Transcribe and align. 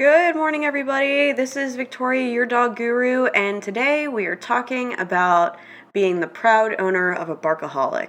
Good 0.00 0.34
morning, 0.34 0.64
everybody. 0.64 1.32
This 1.32 1.58
is 1.58 1.76
Victoria, 1.76 2.32
your 2.32 2.46
dog 2.46 2.74
guru, 2.74 3.26
and 3.26 3.62
today 3.62 4.08
we 4.08 4.24
are 4.24 4.34
talking 4.34 4.98
about 4.98 5.58
being 5.92 6.20
the 6.20 6.26
proud 6.26 6.74
owner 6.78 7.12
of 7.12 7.28
a 7.28 7.36
barkaholic. 7.36 8.08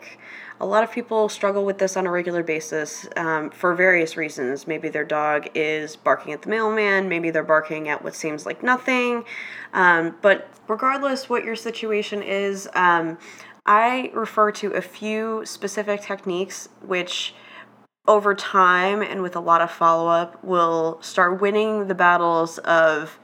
A 0.61 0.65
lot 0.65 0.85
of 0.85 0.91
people 0.93 1.27
struggle 1.27 1.65
with 1.65 1.79
this 1.79 1.97
on 1.97 2.07
a 2.07 2.09
regular 2.09 2.43
basis 2.43 3.09
um, 3.17 3.49
for 3.49 3.75
various 3.75 4.15
reasons. 4.15 4.67
Maybe 4.67 4.87
their 4.87 5.03
dog 5.03 5.49
is 5.53 5.97
barking 5.97 6.31
at 6.31 6.43
the 6.43 6.49
mailman, 6.49 7.09
maybe 7.09 7.29
they're 7.29 7.43
barking 7.43 7.89
at 7.89 8.01
what 8.01 8.15
seems 8.15 8.45
like 8.45 8.63
nothing. 8.63 9.25
Um, 9.73 10.15
but 10.21 10.47
regardless 10.69 11.27
what 11.27 11.43
your 11.43 11.57
situation 11.57 12.23
is, 12.23 12.69
um, 12.73 13.17
I 13.65 14.11
refer 14.13 14.53
to 14.53 14.71
a 14.71 14.81
few 14.81 15.41
specific 15.43 16.03
techniques 16.03 16.69
which 16.85 17.33
over 18.07 18.33
time 18.33 19.01
and 19.01 19.21
with 19.21 19.35
a 19.35 19.39
lot 19.39 19.61
of 19.61 19.71
follow 19.71 20.07
up 20.07 20.43
will 20.43 20.97
start 21.01 21.39
winning 21.39 21.87
the 21.87 21.95
battles 21.95 22.57
of 22.59 23.19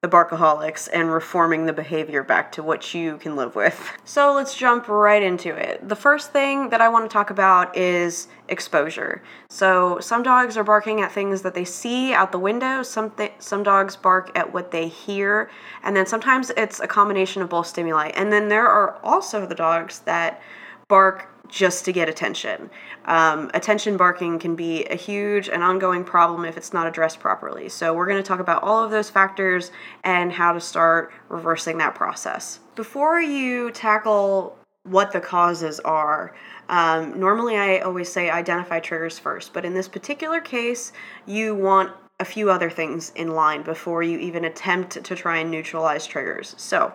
the 0.00 0.08
barkaholics 0.08 0.88
and 0.92 1.12
reforming 1.12 1.66
the 1.66 1.72
behavior 1.72 2.24
back 2.24 2.50
to 2.50 2.60
what 2.60 2.92
you 2.92 3.16
can 3.18 3.36
live 3.36 3.54
with. 3.54 3.92
So 4.04 4.34
let's 4.34 4.56
jump 4.56 4.88
right 4.88 5.22
into 5.22 5.54
it. 5.54 5.88
The 5.88 5.94
first 5.94 6.32
thing 6.32 6.70
that 6.70 6.80
I 6.80 6.88
want 6.88 7.08
to 7.08 7.12
talk 7.12 7.30
about 7.30 7.76
is 7.76 8.26
exposure. 8.48 9.22
So 9.48 10.00
some 10.00 10.24
dogs 10.24 10.56
are 10.56 10.64
barking 10.64 11.00
at 11.02 11.12
things 11.12 11.42
that 11.42 11.54
they 11.54 11.64
see 11.64 12.12
out 12.12 12.32
the 12.32 12.38
window, 12.40 12.82
some 12.82 13.10
th- 13.12 13.34
some 13.38 13.62
dogs 13.62 13.94
bark 13.94 14.36
at 14.36 14.52
what 14.52 14.72
they 14.72 14.88
hear, 14.88 15.48
and 15.84 15.96
then 15.96 16.06
sometimes 16.06 16.50
it's 16.56 16.80
a 16.80 16.88
combination 16.88 17.40
of 17.40 17.48
both 17.48 17.68
stimuli. 17.68 18.08
And 18.16 18.32
then 18.32 18.48
there 18.48 18.66
are 18.66 18.98
also 19.04 19.46
the 19.46 19.54
dogs 19.54 20.00
that 20.00 20.42
bark 20.88 21.31
just 21.52 21.84
to 21.84 21.92
get 21.92 22.08
attention. 22.08 22.70
Um, 23.04 23.50
attention 23.52 23.98
barking 23.98 24.38
can 24.38 24.56
be 24.56 24.84
a 24.86 24.96
huge 24.96 25.50
and 25.50 25.62
ongoing 25.62 26.02
problem 26.02 26.46
if 26.46 26.56
it's 26.56 26.72
not 26.72 26.86
addressed 26.86 27.20
properly. 27.20 27.68
So, 27.68 27.92
we're 27.92 28.06
going 28.06 28.20
to 28.20 28.26
talk 28.26 28.40
about 28.40 28.62
all 28.62 28.82
of 28.82 28.90
those 28.90 29.10
factors 29.10 29.70
and 30.02 30.32
how 30.32 30.54
to 30.54 30.60
start 30.60 31.12
reversing 31.28 31.76
that 31.78 31.94
process. 31.94 32.60
Before 32.74 33.20
you 33.20 33.70
tackle 33.70 34.58
what 34.84 35.12
the 35.12 35.20
causes 35.20 35.78
are, 35.80 36.34
um, 36.70 37.20
normally 37.20 37.58
I 37.58 37.80
always 37.80 38.10
say 38.10 38.30
identify 38.30 38.80
triggers 38.80 39.18
first, 39.18 39.52
but 39.52 39.66
in 39.66 39.74
this 39.74 39.88
particular 39.88 40.40
case, 40.40 40.92
you 41.26 41.54
want 41.54 41.92
a 42.18 42.24
few 42.24 42.50
other 42.50 42.70
things 42.70 43.12
in 43.14 43.34
line 43.34 43.62
before 43.62 44.02
you 44.02 44.18
even 44.18 44.46
attempt 44.46 45.04
to 45.04 45.14
try 45.14 45.36
and 45.36 45.50
neutralize 45.50 46.06
triggers. 46.06 46.54
So, 46.56 46.94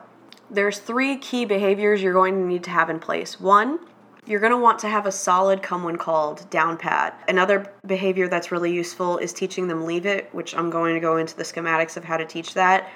there's 0.50 0.80
three 0.80 1.18
key 1.18 1.46
behaviors 1.46 2.02
you're 2.02 2.14
going 2.14 2.34
to 2.36 2.48
need 2.48 2.64
to 2.64 2.70
have 2.72 2.90
in 2.90 3.00
place. 3.00 3.40
One, 3.40 3.80
you're 4.28 4.42
going 4.42 4.52
to 4.52 4.58
want 4.58 4.80
to 4.80 4.90
have 4.90 5.06
a 5.06 5.12
solid 5.12 5.64
come 5.64 5.84
when 5.84 5.96
called 5.96 6.48
down 6.50 6.78
pat. 6.78 7.24
Another 7.28 7.72
behavior 7.86 8.28
that's 8.28 8.52
really 8.52 8.74
useful 8.74 9.18
is 9.18 9.32
teaching 9.32 9.68
them 9.68 9.86
leave 9.86 10.06
it, 10.06 10.30
which 10.34 10.56
I'm 10.56 10.70
going 10.70 10.94
to 10.96 11.00
go 11.00 11.18
into 11.18 11.36
the 11.36 11.44
schematics 11.44 11.96
of 11.96 12.04
how 12.04 12.18
to 12.18 12.26
teach 12.26 12.54
that. 12.54 12.90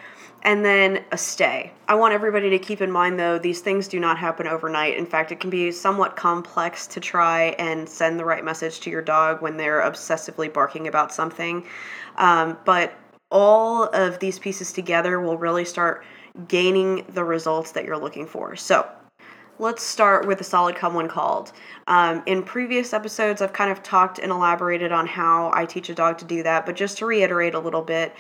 And 0.44 0.66
then 0.66 1.04
a 1.12 1.18
stay. 1.18 1.72
I 1.88 1.94
want 1.96 2.14
everybody 2.14 2.50
to 2.50 2.60
keep 2.60 2.82
in 2.82 2.92
mind 2.92 3.20
though, 3.20 3.38
these 3.38 3.62
things 3.62 3.88
do 3.88 4.00
not 4.00 4.18
happen 4.18 4.48
overnight. 4.48 4.98
In 4.98 5.06
fact, 5.06 5.32
it 5.32 5.40
can 5.40 5.52
be 5.52 5.72
somewhat 5.72 6.16
complex 6.16 6.88
to 6.88 7.00
try 7.00 7.56
and 7.60 7.88
send 7.88 8.20
the 8.20 8.26
right 8.26 8.44
message 8.44 8.80
to 8.82 8.90
your 8.90 9.04
dog 9.04 9.42
when 9.42 9.56
they're 9.58 9.82
obsessively 9.82 10.52
barking 10.52 10.88
about 10.88 11.14
something. 11.14 11.66
Um, 12.18 12.58
but 12.66 12.94
all 13.30 13.84
of 13.94 14.20
these 14.20 14.40
pieces 14.40 14.74
together 14.74 15.22
will 15.22 15.38
really 15.38 15.64
start 15.64 16.04
gaining 16.48 17.06
the 17.10 17.24
results 17.24 17.72
that 17.74 17.86
you're 17.86 17.98
looking 17.98 18.26
for. 18.26 18.56
So, 18.56 18.90
let's 19.62 19.84
start 19.84 20.26
with 20.26 20.42
a 20.42 20.44
solid 20.44 20.76
come 20.76 20.96
when 20.96 21.08
called. 21.08 21.52
Um, 21.86 22.24
in 22.26 22.42
previous 22.42 22.94
episodes, 22.94 23.44
I've 23.44 23.54
kind 23.54 23.72
of 23.72 23.84
talked 23.84 24.18
and 24.18 24.32
elaborated 24.32 24.92
on 24.92 25.06
how 25.06 25.52
I 25.54 25.66
teach 25.66 25.88
a 25.90 25.94
dog 25.94 26.18
to 26.18 26.26
do 26.26 26.42
that, 26.42 26.66
but 26.66 26.76
just 26.76 26.98
to 26.98 27.06
reiterate 27.06 27.54
a 27.54 27.60
little 27.60 27.84
bit, 27.84 28.16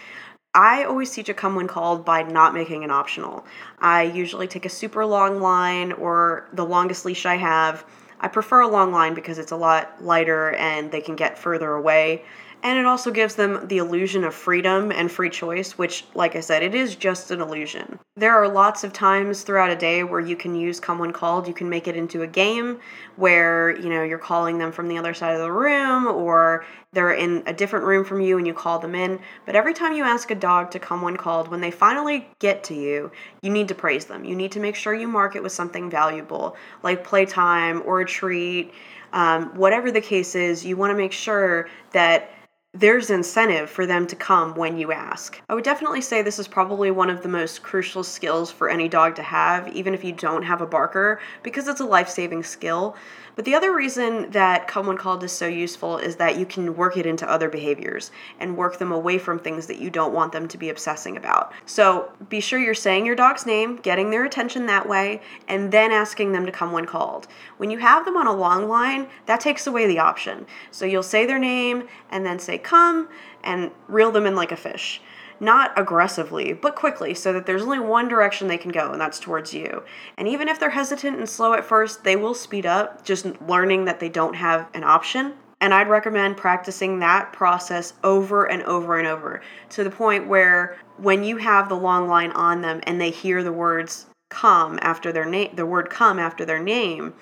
I 0.54 0.84
always 0.84 1.12
teach 1.12 1.30
a 1.30 1.34
come 1.34 1.56
when 1.56 1.68
called 1.68 2.06
by 2.06 2.22
not 2.22 2.54
making 2.54 2.84
it 2.84 2.92
optional. 2.92 3.44
I 3.80 4.04
usually 4.04 4.48
take 4.48 4.66
a 4.66 4.70
super 4.70 5.04
long 5.04 5.42
line 5.42 5.94
or 5.94 6.48
the 6.54 6.66
longest 6.66 7.06
leash 7.06 7.26
I 7.26 7.38
have. 7.38 7.86
I 8.20 8.28
prefer 8.28 8.62
a 8.62 8.68
long 8.68 8.92
line 8.92 9.16
because 9.16 9.40
it's 9.40 9.52
a 9.52 9.58
lot 9.58 10.04
lighter 10.04 10.52
and 10.52 10.92
they 10.92 11.02
can 11.02 11.16
get 11.16 11.40
further 11.40 11.74
away 11.74 12.24
and 12.64 12.78
it 12.78 12.86
also 12.86 13.12
gives 13.12 13.36
them 13.36 13.68
the 13.68 13.78
illusion 13.78 14.24
of 14.24 14.34
freedom 14.34 14.92
and 14.92 15.12
free 15.12 15.30
choice, 15.30 15.78
which, 15.78 16.06
like 16.14 16.36
I 16.36 16.42
said, 16.42 16.62
it 16.62 16.76
is 16.76 16.96
just 16.96 17.32
an 17.32 17.42
illusion. 17.42 18.00
There 18.16 18.34
are 18.34 18.48
lots 18.48 18.84
of 18.84 18.94
times 18.94 19.42
throughout 19.42 19.72
a 19.72 19.76
day 19.76 20.04
where 20.04 20.20
you 20.20 20.36
can 20.36 20.54
use 20.54 20.80
Come 20.80 21.00
When 21.00 21.12
Called. 21.12 21.48
You 21.48 21.54
can 21.54 21.70
make 21.70 21.88
it 21.88 21.96
into 21.96 22.22
a 22.22 22.28
game 22.28 22.80
where, 23.16 23.76
you 23.80 23.90
know, 23.90 24.04
you're 24.04 24.18
calling 24.18 24.58
them 24.58 24.72
from 24.72 24.88
the 24.88 24.98
other 24.98 25.14
side 25.14 25.34
of 25.34 25.42
the 25.42 25.52
room 25.52 26.06
or 26.08 26.66
they're 26.94 27.14
in 27.14 27.42
a 27.48 27.54
different 27.54 27.86
room 27.86 28.04
from 28.04 28.22
you 28.22 28.38
and 28.38 28.46
you 28.46 28.54
call 28.54 28.80
them 28.80 28.96
in. 28.96 29.20
But 29.46 29.56
every 29.56 29.74
time 29.74 29.94
you 29.94 30.04
ask 30.04 30.30
a 30.30 30.36
dog 30.36 30.72
to 30.72 30.80
come 30.80 31.02
when 31.02 31.18
called, 31.18 31.48
when 31.48 31.62
they 31.62 31.72
finally 31.72 32.28
get 32.40 32.64
to 32.66 32.76
you, 32.76 33.12
you 33.42 33.50
need 33.50 33.70
to 33.70 33.76
praise 33.76 34.06
them. 34.06 34.26
You 34.26 34.36
need 34.36 34.52
to 34.52 34.60
make 34.60 34.76
sure 34.76 34.94
you 34.94 35.08
mark 35.08 35.36
it 35.36 35.42
with 35.42 35.52
something 35.52 35.90
valuable, 35.90 36.56
like 36.84 37.04
playtime 37.04 37.82
or 37.86 38.02
a 38.02 38.06
treat. 38.06 38.74
Um, 39.14 39.56
whatever 39.56 39.92
the 39.92 40.02
case 40.02 40.36
is, 40.36 40.66
you 40.66 40.78
want 40.78 40.92
to 40.92 40.98
make 40.98 41.12
sure 41.12 41.70
that 41.92 42.32
there's 42.74 43.10
incentive 43.10 43.70
for 43.70 43.86
them 43.86 44.08
to 44.08 44.16
come 44.16 44.56
when 44.56 44.78
you 44.78 44.94
ask. 44.94 45.42
I 45.50 45.56
would 45.56 45.64
definitely 45.66 46.00
say 46.00 46.22
this 46.22 46.40
is 46.40 46.48
probably 46.48 46.90
one 46.90 47.10
of 47.10 47.22
the 47.22 47.28
most 47.28 47.64
crucial 47.64 48.02
skills 48.02 48.50
for 48.50 48.70
any 48.70 48.88
dog 48.88 49.16
to 49.18 49.24
have, 49.24 49.68
even 49.68 49.94
if 49.94 50.06
you 50.06 50.14
don't 50.14 50.44
have 50.44 50.62
a 50.62 50.66
barker, 50.66 51.20
because 51.44 51.68
it's 51.68 51.82
a 51.82 51.86
life 51.86 52.08
saving 52.08 52.44
skill. 52.44 52.96
But 53.36 53.46
the 53.46 53.56
other 53.56 53.74
reason 53.74 54.32
that 54.32 54.68
Come 54.68 54.88
When 54.88 54.98
Called 54.98 55.24
is 55.24 55.32
so 55.32 55.48
useful 55.48 55.98
is 55.98 56.18
that 56.18 56.38
you 56.38 56.46
can 56.46 56.76
work 56.76 56.98
it 56.98 57.06
into 57.06 57.30
other 57.30 57.50
behaviors 57.50 58.12
and 58.40 58.58
work 58.58 58.78
them 58.78 58.92
away 58.92 59.18
from 59.18 59.40
things 59.40 59.68
that 59.68 59.80
you 59.80 59.90
don't 59.90 60.14
want 60.14 60.32
them 60.32 60.48
to 60.50 60.58
be 60.58 60.70
obsessing 60.70 61.18
about. 61.18 61.54
So 61.66 62.12
be 62.30 62.40
sure 62.40 62.60
you're 62.60 62.74
saying 62.74 63.06
your 63.06 63.16
dog's 63.16 63.46
name, 63.46 63.78
getting 63.78 64.12
their 64.12 64.26
attention 64.26 64.66
that 64.66 64.88
way, 64.88 65.22
and 65.48 65.72
then 65.72 65.92
asking 65.92 66.32
them 66.32 66.46
to 66.46 66.52
come 66.52 66.72
when 66.72 66.86
called. 66.86 67.28
When 67.58 67.70
you 67.70 67.80
have 67.80 68.06
them 68.06 68.18
on 68.18 68.28
a 68.28 68.36
long 68.36 68.68
line, 68.68 69.08
that 69.26 69.40
takes 69.40 69.66
away 69.66 69.88
the 69.88 70.00
option. 70.00 70.46
So 70.70 70.86
you'll 70.86 71.04
say 71.04 71.26
their 71.26 71.40
name 71.40 71.88
and 72.10 72.26
then 72.26 72.40
say 72.40 72.58
come 72.64 73.10
and 73.44 73.72
reel 73.88 74.12
them 74.12 74.26
in 74.26 74.36
like 74.36 74.52
a 74.52 74.58
fish 74.58 75.02
not 75.42 75.74
aggressively, 75.76 76.54
but 76.54 76.76
quickly, 76.76 77.16
so 77.16 77.34
that 77.34 77.48
there's 77.48 77.64
only 77.64 77.80
one 77.80 78.08
direction 78.08 78.48
they 78.48 78.60
can 78.60 78.72
go, 78.72 78.92
and 78.92 79.02
that's 79.02 79.20
towards 79.20 79.56
you. 79.56 79.84
And 80.16 80.28
even 80.28 80.48
if 80.48 80.60
they're 80.60 80.70
hesitant 80.70 81.18
and 81.18 81.28
slow 81.28 81.54
at 81.54 81.66
first, 81.66 82.04
they 82.04 82.16
will 82.16 82.36
speed 82.36 82.68
up, 82.68 83.04
just 83.04 83.26
learning 83.42 83.86
that 83.86 84.00
they 84.00 84.08
don't 84.08 84.36
have 84.36 84.70
an 84.76 84.84
option. 84.84 85.34
And 85.60 85.74
I'd 85.74 85.90
recommend 85.90 86.38
practicing 86.38 87.00
that 87.00 87.34
process 87.34 87.94
over 88.04 88.46
and 88.46 88.62
over 88.64 89.00
and 89.00 89.08
over 89.08 89.42
to 89.70 89.84
the 89.84 89.90
point 89.90 90.28
where 90.28 90.78
when 90.98 91.24
you 91.24 91.38
have 91.38 91.70
the 91.70 91.76
long 91.76 92.08
line 92.08 92.32
on 92.32 92.62
them 92.62 92.80
and 92.84 93.02
they 93.02 93.10
hear 93.10 93.44
the 93.44 93.52
words 93.52 94.06
come 94.30 94.78
after 94.82 95.12
their 95.12 95.26
name, 95.26 95.56
the 95.56 95.66
word 95.66 95.90
come 95.90 96.20
after 96.20 96.46
their 96.46 96.62
name, 96.62 97.14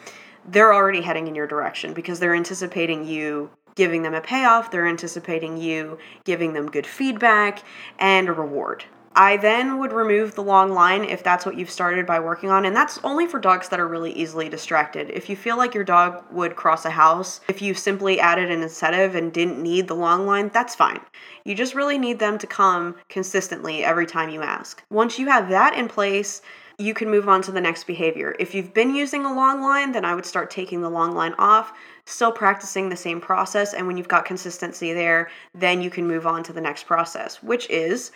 they're 0.45 0.73
already 0.73 1.01
heading 1.01 1.27
in 1.27 1.35
your 1.35 1.47
direction 1.47 1.93
because 1.93 2.19
they're 2.19 2.35
anticipating 2.35 3.05
you 3.05 3.49
giving 3.75 4.03
them 4.03 4.13
a 4.13 4.21
payoff, 4.21 4.71
they're 4.71 4.87
anticipating 4.87 5.57
you 5.57 5.97
giving 6.23 6.53
them 6.53 6.69
good 6.69 6.87
feedback 6.87 7.63
and 7.97 8.29
a 8.29 8.33
reward. 8.33 8.85
I 9.15 9.37
then 9.37 9.79
would 9.79 9.91
remove 9.91 10.35
the 10.35 10.43
long 10.43 10.71
line 10.71 11.03
if 11.03 11.23
that's 11.23 11.45
what 11.45 11.57
you've 11.57 11.71
started 11.71 12.05
by 12.05 12.19
working 12.19 12.51
on, 12.51 12.63
and 12.63 12.75
that's 12.75 12.99
only 13.03 13.25
for 13.25 13.39
dogs 13.39 13.67
that 13.69 13.79
are 13.79 13.87
really 13.87 14.13
easily 14.13 14.49
distracted. 14.49 15.09
If 15.09 15.29
you 15.29 15.35
feel 15.35 15.57
like 15.57 15.73
your 15.73 15.83
dog 15.83 16.23
would 16.31 16.55
cross 16.55 16.85
a 16.85 16.91
house, 16.91 17.41
if 17.49 17.61
you 17.61 17.73
simply 17.73 18.19
added 18.19 18.51
an 18.51 18.61
incentive 18.61 19.15
and 19.15 19.33
didn't 19.33 19.61
need 19.61 19.87
the 19.87 19.95
long 19.95 20.27
line, 20.27 20.51
that's 20.53 20.75
fine. 20.75 21.01
You 21.43 21.55
just 21.55 21.75
really 21.75 21.97
need 21.97 22.19
them 22.19 22.37
to 22.37 22.47
come 22.47 22.95
consistently 23.09 23.83
every 23.83 24.05
time 24.05 24.29
you 24.29 24.43
ask. 24.43 24.83
Once 24.91 25.17
you 25.17 25.27
have 25.27 25.49
that 25.49 25.73
in 25.73 25.87
place, 25.87 26.41
you 26.77 26.93
can 26.93 27.09
move 27.09 27.27
on 27.27 27.41
to 27.41 27.51
the 27.51 27.59
next 27.59 27.87
behavior. 27.87 28.35
If 28.39 28.55
you've 28.55 28.73
been 28.73 28.95
using 28.95 29.25
a 29.25 29.35
long 29.35 29.61
line, 29.61 29.91
then 29.91 30.05
I 30.05 30.15
would 30.15 30.25
start 30.25 30.49
taking 30.49 30.81
the 30.81 30.89
long 30.89 31.13
line 31.13 31.33
off, 31.37 31.73
still 32.09 32.31
practicing 32.31 32.89
the 32.89 32.97
same 32.97 33.21
process. 33.21 33.73
And 33.73 33.85
when 33.85 33.95
you've 33.95 34.07
got 34.07 34.25
consistency 34.25 34.93
there, 34.93 35.29
then 35.53 35.81
you 35.81 35.89
can 35.89 36.07
move 36.07 36.25
on 36.25 36.43
to 36.43 36.53
the 36.53 36.61
next 36.61 36.85
process, 36.85 37.41
which 37.43 37.69
is 37.69 38.11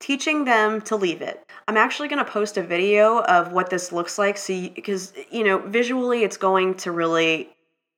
teaching 0.00 0.44
them 0.44 0.80
to 0.82 0.96
leave 0.96 1.22
it. 1.22 1.48
I'm 1.68 1.76
actually 1.76 2.08
going 2.08 2.24
to 2.24 2.30
post 2.30 2.58
a 2.58 2.62
video 2.62 3.20
of 3.22 3.52
what 3.52 3.70
this 3.70 3.92
looks 3.92 4.18
like 4.18 4.36
so 4.36 4.68
because 4.74 5.12
you, 5.16 5.38
you 5.38 5.44
know, 5.44 5.58
visually 5.58 6.24
it's 6.24 6.36
going 6.36 6.74
to 6.74 6.92
really 6.92 7.48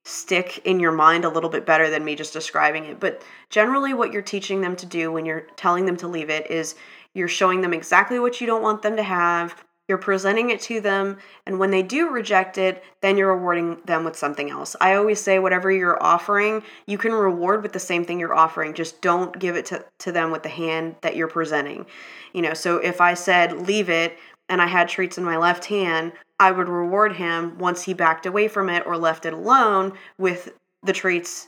stick 0.05 0.61
in 0.65 0.79
your 0.79 0.91
mind 0.91 1.25
a 1.25 1.29
little 1.29 1.49
bit 1.49 1.65
better 1.65 1.89
than 1.89 2.05
me 2.05 2.15
just 2.15 2.31
describing 2.31 2.85
it. 2.85 2.99
But 2.99 3.21
generally 3.49 3.93
what 3.93 4.13
you're 4.13 4.21
teaching 4.21 4.61
them 4.61 4.75
to 4.77 4.85
do 4.85 5.11
when 5.11 5.25
you're 5.25 5.47
telling 5.57 5.85
them 5.85 5.97
to 5.97 6.07
leave 6.07 6.29
it 6.29 6.49
is 6.49 6.75
you're 7.13 7.27
showing 7.27 7.61
them 7.61 7.73
exactly 7.73 8.19
what 8.19 8.39
you 8.39 8.47
don't 8.47 8.61
want 8.61 8.81
them 8.81 8.95
to 8.95 9.03
have 9.03 9.63
you're 9.89 9.97
presenting 9.97 10.51
it 10.51 10.61
to 10.61 10.79
them, 10.79 11.17
and 11.47 11.59
when 11.59 11.71
they 11.71 11.81
do 11.81 12.09
reject 12.09 12.59
it, 12.59 12.83
then 13.01 13.17
you're 13.17 13.35
rewarding 13.35 13.81
them 13.85 14.05
with 14.05 14.15
something 14.15 14.51
else. 14.51 14.75
I 14.79 14.93
always 14.93 15.19
say, 15.19 15.39
whatever 15.39 15.71
you're 15.71 16.01
offering, 16.01 16.61
you 16.85 16.99
can 16.99 17.11
reward 17.11 17.63
with 17.63 17.73
the 17.73 17.79
same 17.79 18.05
thing 18.05 18.19
you're 18.19 18.35
offering. 18.35 18.75
Just 18.75 19.01
don't 19.01 19.37
give 19.37 19.55
it 19.55 19.65
to, 19.65 19.83
to 19.97 20.11
them 20.11 20.29
with 20.29 20.43
the 20.43 20.49
hand 20.49 20.95
that 21.01 21.15
you're 21.15 21.27
presenting. 21.27 21.87
You 22.33 22.43
know, 22.43 22.53
so 22.53 22.77
if 22.77 23.01
I 23.01 23.15
said, 23.15 23.67
leave 23.67 23.89
it, 23.89 24.17
and 24.47 24.61
I 24.61 24.67
had 24.67 24.87
treats 24.87 25.17
in 25.17 25.23
my 25.23 25.37
left 25.37 25.65
hand, 25.65 26.13
I 26.39 26.51
would 26.51 26.69
reward 26.69 27.13
him 27.13 27.57
once 27.57 27.83
he 27.83 27.93
backed 27.93 28.25
away 28.25 28.47
from 28.47 28.69
it 28.69 28.85
or 28.85 28.95
left 28.95 29.25
it 29.25 29.33
alone 29.33 29.93
with 30.17 30.53
the 30.83 30.93
treats 30.93 31.47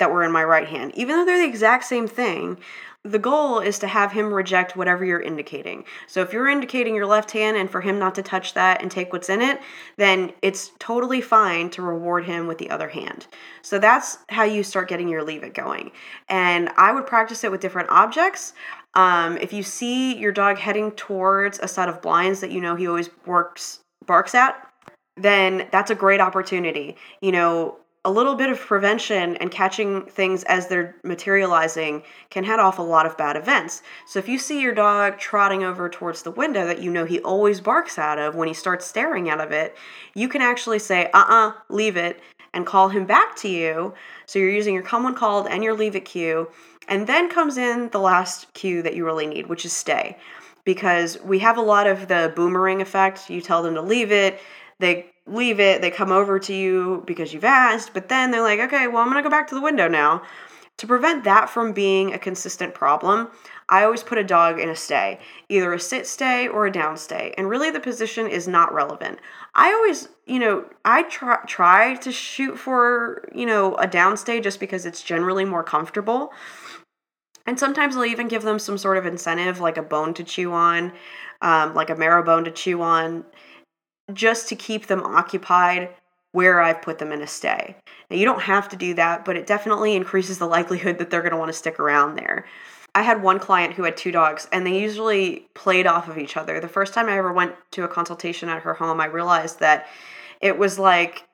that 0.00 0.10
were 0.10 0.24
in 0.24 0.32
my 0.32 0.42
right 0.42 0.66
hand. 0.66 0.92
Even 0.96 1.16
though 1.16 1.24
they're 1.24 1.38
the 1.38 1.44
exact 1.44 1.84
same 1.84 2.08
thing, 2.08 2.58
the 3.02 3.18
goal 3.18 3.60
is 3.60 3.78
to 3.78 3.86
have 3.86 4.12
him 4.12 4.32
reject 4.32 4.76
whatever 4.76 5.04
you're 5.04 5.20
indicating. 5.20 5.84
So 6.06 6.20
if 6.20 6.34
you're 6.34 6.48
indicating 6.48 6.94
your 6.94 7.06
left 7.06 7.30
hand 7.30 7.56
and 7.56 7.70
for 7.70 7.80
him 7.80 7.98
not 7.98 8.14
to 8.16 8.22
touch 8.22 8.52
that 8.54 8.82
and 8.82 8.90
take 8.90 9.10
what's 9.12 9.30
in 9.30 9.40
it, 9.40 9.58
then 9.96 10.32
it's 10.42 10.72
totally 10.78 11.22
fine 11.22 11.70
to 11.70 11.82
reward 11.82 12.26
him 12.26 12.46
with 12.46 12.58
the 12.58 12.68
other 12.68 12.88
hand. 12.88 13.26
So 13.62 13.78
that's 13.78 14.18
how 14.28 14.42
you 14.42 14.62
start 14.62 14.88
getting 14.88 15.08
your 15.08 15.22
leave 15.22 15.42
it 15.42 15.54
going. 15.54 15.92
And 16.28 16.68
I 16.76 16.92
would 16.92 17.06
practice 17.06 17.42
it 17.42 17.50
with 17.50 17.62
different 17.62 17.88
objects. 17.88 18.52
Um, 18.92 19.38
if 19.38 19.52
you 19.54 19.62
see 19.62 20.18
your 20.18 20.32
dog 20.32 20.58
heading 20.58 20.92
towards 20.92 21.58
a 21.60 21.68
set 21.68 21.88
of 21.88 22.02
blinds 22.02 22.40
that 22.40 22.50
you 22.50 22.60
know 22.60 22.76
he 22.76 22.86
always 22.86 23.08
works 23.24 23.80
barks 24.04 24.34
at, 24.34 24.66
then 25.16 25.68
that's 25.72 25.90
a 25.90 25.94
great 25.94 26.20
opportunity. 26.20 26.96
You 27.22 27.32
know, 27.32 27.78
a 28.04 28.10
little 28.10 28.34
bit 28.34 28.48
of 28.48 28.58
prevention 28.58 29.36
and 29.36 29.50
catching 29.50 30.06
things 30.06 30.42
as 30.44 30.68
they're 30.68 30.96
materializing 31.04 32.02
can 32.30 32.44
head 32.44 32.58
off 32.58 32.78
a 32.78 32.82
lot 32.82 33.04
of 33.04 33.16
bad 33.18 33.36
events. 33.36 33.82
So 34.06 34.18
if 34.18 34.26
you 34.26 34.38
see 34.38 34.62
your 34.62 34.74
dog 34.74 35.18
trotting 35.18 35.64
over 35.64 35.88
towards 35.90 36.22
the 36.22 36.30
window 36.30 36.66
that 36.66 36.80
you 36.80 36.90
know 36.90 37.04
he 37.04 37.20
always 37.20 37.60
barks 37.60 37.98
out 37.98 38.18
of 38.18 38.34
when 38.34 38.48
he 38.48 38.54
starts 38.54 38.86
staring 38.86 39.28
out 39.28 39.40
of 39.40 39.52
it, 39.52 39.76
you 40.14 40.28
can 40.28 40.40
actually 40.40 40.78
say, 40.78 41.10
uh 41.12 41.18
uh-uh, 41.18 41.48
uh, 41.48 41.52
leave 41.68 41.98
it, 41.98 42.20
and 42.54 42.66
call 42.66 42.88
him 42.88 43.04
back 43.04 43.36
to 43.36 43.48
you. 43.48 43.92
So 44.24 44.38
you're 44.38 44.50
using 44.50 44.74
your 44.74 44.82
come 44.82 45.04
when 45.04 45.14
called 45.14 45.46
and 45.48 45.62
your 45.62 45.74
leave 45.74 45.94
it 45.94 46.06
cue. 46.06 46.48
And 46.88 47.06
then 47.06 47.30
comes 47.30 47.58
in 47.58 47.90
the 47.90 48.00
last 48.00 48.52
cue 48.54 48.82
that 48.82 48.96
you 48.96 49.04
really 49.04 49.26
need, 49.26 49.46
which 49.46 49.64
is 49.64 49.72
stay. 49.72 50.16
Because 50.64 51.20
we 51.22 51.38
have 51.40 51.58
a 51.58 51.62
lot 51.62 51.86
of 51.86 52.08
the 52.08 52.32
boomerang 52.34 52.80
effect. 52.80 53.30
You 53.30 53.40
tell 53.40 53.62
them 53.62 53.74
to 53.74 53.82
leave 53.82 54.10
it, 54.10 54.40
they 54.78 55.06
leave 55.30 55.60
it, 55.60 55.80
they 55.80 55.90
come 55.90 56.12
over 56.12 56.38
to 56.40 56.54
you 56.54 57.02
because 57.06 57.32
you've 57.32 57.44
asked, 57.44 57.94
but 57.94 58.08
then 58.08 58.30
they're 58.30 58.42
like, 58.42 58.60
okay, 58.60 58.86
well, 58.86 59.02
I'm 59.02 59.08
gonna 59.08 59.22
go 59.22 59.30
back 59.30 59.48
to 59.48 59.54
the 59.54 59.60
window 59.60 59.88
now. 59.88 60.22
To 60.78 60.86
prevent 60.86 61.24
that 61.24 61.50
from 61.50 61.72
being 61.72 62.14
a 62.14 62.18
consistent 62.18 62.72
problem, 62.72 63.28
I 63.68 63.84
always 63.84 64.02
put 64.02 64.16
a 64.16 64.24
dog 64.24 64.58
in 64.58 64.70
a 64.70 64.74
stay, 64.74 65.20
either 65.48 65.74
a 65.74 65.78
sit 65.78 66.06
stay 66.06 66.48
or 66.48 66.66
a 66.66 66.72
down 66.72 66.96
stay, 66.96 67.34
and 67.36 67.50
really 67.50 67.70
the 67.70 67.80
position 67.80 68.26
is 68.26 68.48
not 68.48 68.72
relevant. 68.72 69.18
I 69.54 69.72
always, 69.72 70.08
you 70.26 70.38
know, 70.38 70.64
I 70.84 71.02
try 71.02 71.38
try 71.46 71.96
to 71.96 72.10
shoot 72.10 72.58
for, 72.58 73.28
you 73.34 73.44
know, 73.44 73.74
a 73.76 73.86
down 73.86 74.16
stay 74.16 74.40
just 74.40 74.58
because 74.58 74.86
it's 74.86 75.02
generally 75.02 75.44
more 75.44 75.62
comfortable. 75.62 76.32
And 77.46 77.58
sometimes 77.58 77.96
I'll 77.96 78.04
even 78.04 78.28
give 78.28 78.42
them 78.42 78.58
some 78.58 78.78
sort 78.78 78.96
of 78.96 79.06
incentive, 79.06 79.60
like 79.60 79.76
a 79.76 79.82
bone 79.82 80.14
to 80.14 80.24
chew 80.24 80.52
on, 80.52 80.92
um, 81.42 81.74
like 81.74 81.90
a 81.90 81.96
marrow 81.96 82.22
bone 82.22 82.44
to 82.44 82.50
chew 82.50 82.80
on, 82.80 83.24
just 84.14 84.48
to 84.48 84.56
keep 84.56 84.86
them 84.86 85.02
occupied 85.02 85.90
where 86.32 86.60
I've 86.60 86.82
put 86.82 86.98
them 86.98 87.12
in 87.12 87.22
a 87.22 87.26
stay. 87.26 87.76
Now, 88.10 88.16
you 88.16 88.24
don't 88.24 88.42
have 88.42 88.68
to 88.68 88.76
do 88.76 88.94
that, 88.94 89.24
but 89.24 89.36
it 89.36 89.46
definitely 89.46 89.96
increases 89.96 90.38
the 90.38 90.46
likelihood 90.46 90.98
that 90.98 91.10
they're 91.10 91.22
going 91.22 91.32
to 91.32 91.38
want 91.38 91.48
to 91.48 91.58
stick 91.58 91.80
around 91.80 92.16
there. 92.16 92.46
I 92.94 93.02
had 93.02 93.22
one 93.22 93.38
client 93.38 93.74
who 93.74 93.84
had 93.84 93.96
two 93.96 94.12
dogs, 94.12 94.48
and 94.52 94.66
they 94.66 94.80
usually 94.80 95.48
played 95.54 95.86
off 95.86 96.08
of 96.08 96.18
each 96.18 96.36
other. 96.36 96.60
The 96.60 96.68
first 96.68 96.92
time 96.92 97.08
I 97.08 97.18
ever 97.18 97.32
went 97.32 97.54
to 97.72 97.84
a 97.84 97.88
consultation 97.88 98.48
at 98.48 98.62
her 98.62 98.74
home, 98.74 99.00
I 99.00 99.06
realized 99.06 99.60
that 99.60 99.86
it 100.40 100.58
was 100.58 100.78
like 100.78 101.24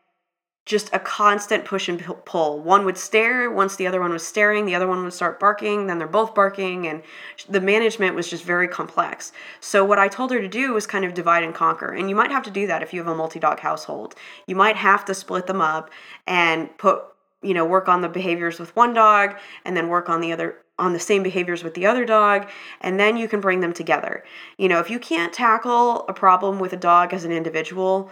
just 0.66 0.92
a 0.92 0.98
constant 0.98 1.64
push 1.64 1.88
and 1.88 2.04
pull. 2.24 2.58
One 2.58 2.84
would 2.84 2.98
stare 2.98 3.48
once 3.48 3.76
the 3.76 3.86
other 3.86 4.00
one 4.00 4.10
was 4.10 4.26
staring, 4.26 4.66
the 4.66 4.74
other 4.74 4.88
one 4.88 5.04
would 5.04 5.12
start 5.12 5.38
barking, 5.38 5.86
then 5.86 5.98
they're 5.98 6.08
both 6.08 6.34
barking, 6.34 6.88
and 6.88 7.02
the 7.48 7.60
management 7.60 8.16
was 8.16 8.28
just 8.28 8.42
very 8.42 8.66
complex. 8.66 9.30
So, 9.60 9.84
what 9.84 10.00
I 10.00 10.08
told 10.08 10.32
her 10.32 10.40
to 10.40 10.48
do 10.48 10.74
was 10.74 10.84
kind 10.84 11.04
of 11.04 11.14
divide 11.14 11.44
and 11.44 11.54
conquer. 11.54 11.92
And 11.92 12.10
you 12.10 12.16
might 12.16 12.32
have 12.32 12.42
to 12.42 12.50
do 12.50 12.66
that 12.66 12.82
if 12.82 12.92
you 12.92 13.00
have 13.00 13.12
a 13.12 13.14
multi 13.14 13.38
dog 13.38 13.60
household. 13.60 14.16
You 14.48 14.56
might 14.56 14.76
have 14.76 15.04
to 15.04 15.14
split 15.14 15.46
them 15.46 15.60
up 15.60 15.88
and 16.26 16.76
put, 16.78 17.00
you 17.42 17.54
know, 17.54 17.64
work 17.64 17.88
on 17.88 18.00
the 18.00 18.08
behaviors 18.08 18.58
with 18.58 18.74
one 18.74 18.92
dog 18.92 19.36
and 19.64 19.76
then 19.76 19.88
work 19.88 20.08
on 20.08 20.20
the 20.20 20.32
other 20.32 20.56
on 20.78 20.92
the 20.92 21.00
same 21.00 21.22
behaviors 21.22 21.64
with 21.64 21.72
the 21.72 21.86
other 21.86 22.04
dog 22.04 22.46
and 22.82 23.00
then 23.00 23.16
you 23.16 23.28
can 23.28 23.40
bring 23.40 23.60
them 23.60 23.72
together. 23.72 24.22
You 24.58 24.68
know, 24.68 24.78
if 24.78 24.90
you 24.90 24.98
can't 24.98 25.32
tackle 25.32 26.04
a 26.06 26.12
problem 26.12 26.58
with 26.58 26.74
a 26.74 26.76
dog 26.76 27.14
as 27.14 27.24
an 27.24 27.32
individual, 27.32 28.10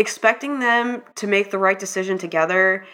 expecting 0.00 0.60
them 0.60 1.02
to 1.16 1.26
make 1.26 1.50
the 1.50 1.58
right 1.58 1.78
decision 1.78 2.16
together 2.16 2.86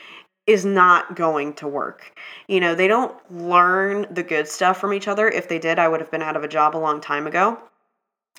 is 0.46 0.64
not 0.64 1.14
going 1.14 1.54
to 1.54 1.68
work. 1.68 2.18
You 2.48 2.58
know, 2.58 2.74
they 2.74 2.88
don't 2.88 3.16
learn 3.30 4.06
the 4.10 4.24
good 4.24 4.48
stuff 4.48 4.80
from 4.80 4.92
each 4.92 5.06
other. 5.06 5.28
If 5.28 5.48
they 5.48 5.60
did, 5.60 5.78
I 5.78 5.86
would 5.86 6.00
have 6.00 6.10
been 6.10 6.22
out 6.22 6.36
of 6.36 6.42
a 6.42 6.48
job 6.48 6.76
a 6.76 6.78
long 6.78 7.00
time 7.00 7.26
ago. 7.26 7.58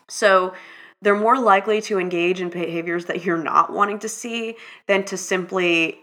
So, 0.09 0.53
they're 1.01 1.15
more 1.15 1.39
likely 1.39 1.79
to 1.81 1.99
engage 1.99 2.41
in 2.41 2.49
behaviors 2.49 3.05
that 3.05 3.23
you're 3.23 3.37
not 3.37 3.71
wanting 3.71 3.99
to 3.99 4.09
see 4.09 4.55
than 4.87 5.03
to 5.05 5.15
simply 5.15 5.99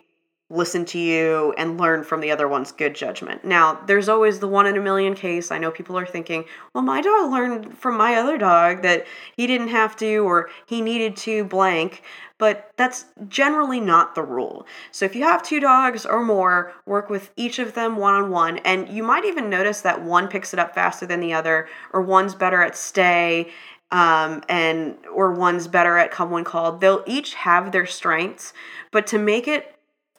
listen 0.55 0.85
to 0.87 0.99
you 0.99 1.53
and 1.59 1.79
learn 1.79 2.05
from 2.05 2.21
the 2.21 2.31
other 2.31 2.49
one's 2.49 2.73
good 2.73 2.95
judgment. 2.95 3.45
Now, 3.45 3.81
there's 3.87 4.09
always 4.09 4.41
the 4.41 4.49
one 4.49 4.67
in 4.67 4.77
a 4.77 4.81
million 4.81 5.15
case. 5.15 5.51
I 5.51 5.59
know 5.59 5.71
people 5.71 5.99
are 5.99 6.07
thinking, 6.07 6.45
well, 6.73 6.85
my 6.85 7.01
dog 7.01 7.31
learned 7.31 7.77
from 7.77 7.97
my 7.97 8.15
other 8.15 8.39
dog 8.39 8.83
that 8.83 9.07
he 9.37 9.47
didn't 9.47 9.69
have 9.69 9.97
to 9.97 10.19
or 10.19 10.51
he 10.67 10.81
needed 10.81 11.17
to 11.19 11.45
blank, 11.45 12.03
but 12.39 12.73
that's 12.77 13.07
generally 13.29 13.81
not 13.81 14.15
the 14.15 14.23
rule. 14.23 14.67
So 14.91 15.05
if 15.05 15.15
you 15.15 15.25
have 15.25 15.43
two 15.43 15.61
dogs 15.61 16.05
or 16.07 16.23
more, 16.23 16.73
work 16.87 17.11
with 17.11 17.31
each 17.37 17.59
of 17.59 17.75
them 17.75 17.97
one 17.97 18.15
on 18.15 18.31
one, 18.31 18.59
and 18.59 18.89
you 18.89 19.03
might 19.03 19.25
even 19.25 19.51
notice 19.51 19.81
that 19.83 20.03
one 20.03 20.29
picks 20.29 20.53
it 20.53 20.59
up 20.59 20.75
faster 20.75 21.07
than 21.07 21.21
the 21.21 21.33
other, 21.33 21.69
or 21.93 22.03
one's 22.03 22.35
better 22.35 22.63
at 22.63 22.77
stay 22.77 23.51
um, 23.91 24.43
and 24.49 24.97
or 25.13 25.33
one's 25.33 25.69
better 25.69 25.97
at 25.97 26.11
come 26.11 26.31
when 26.31 26.45
called. 26.45 26.81
They'll 26.81 27.05
each 27.07 27.35
have 27.35 27.71
their 27.71 27.87
strengths, 27.87 28.53
but 28.91 29.07
to 29.09 29.19
make 29.19 29.47
it 29.47 29.74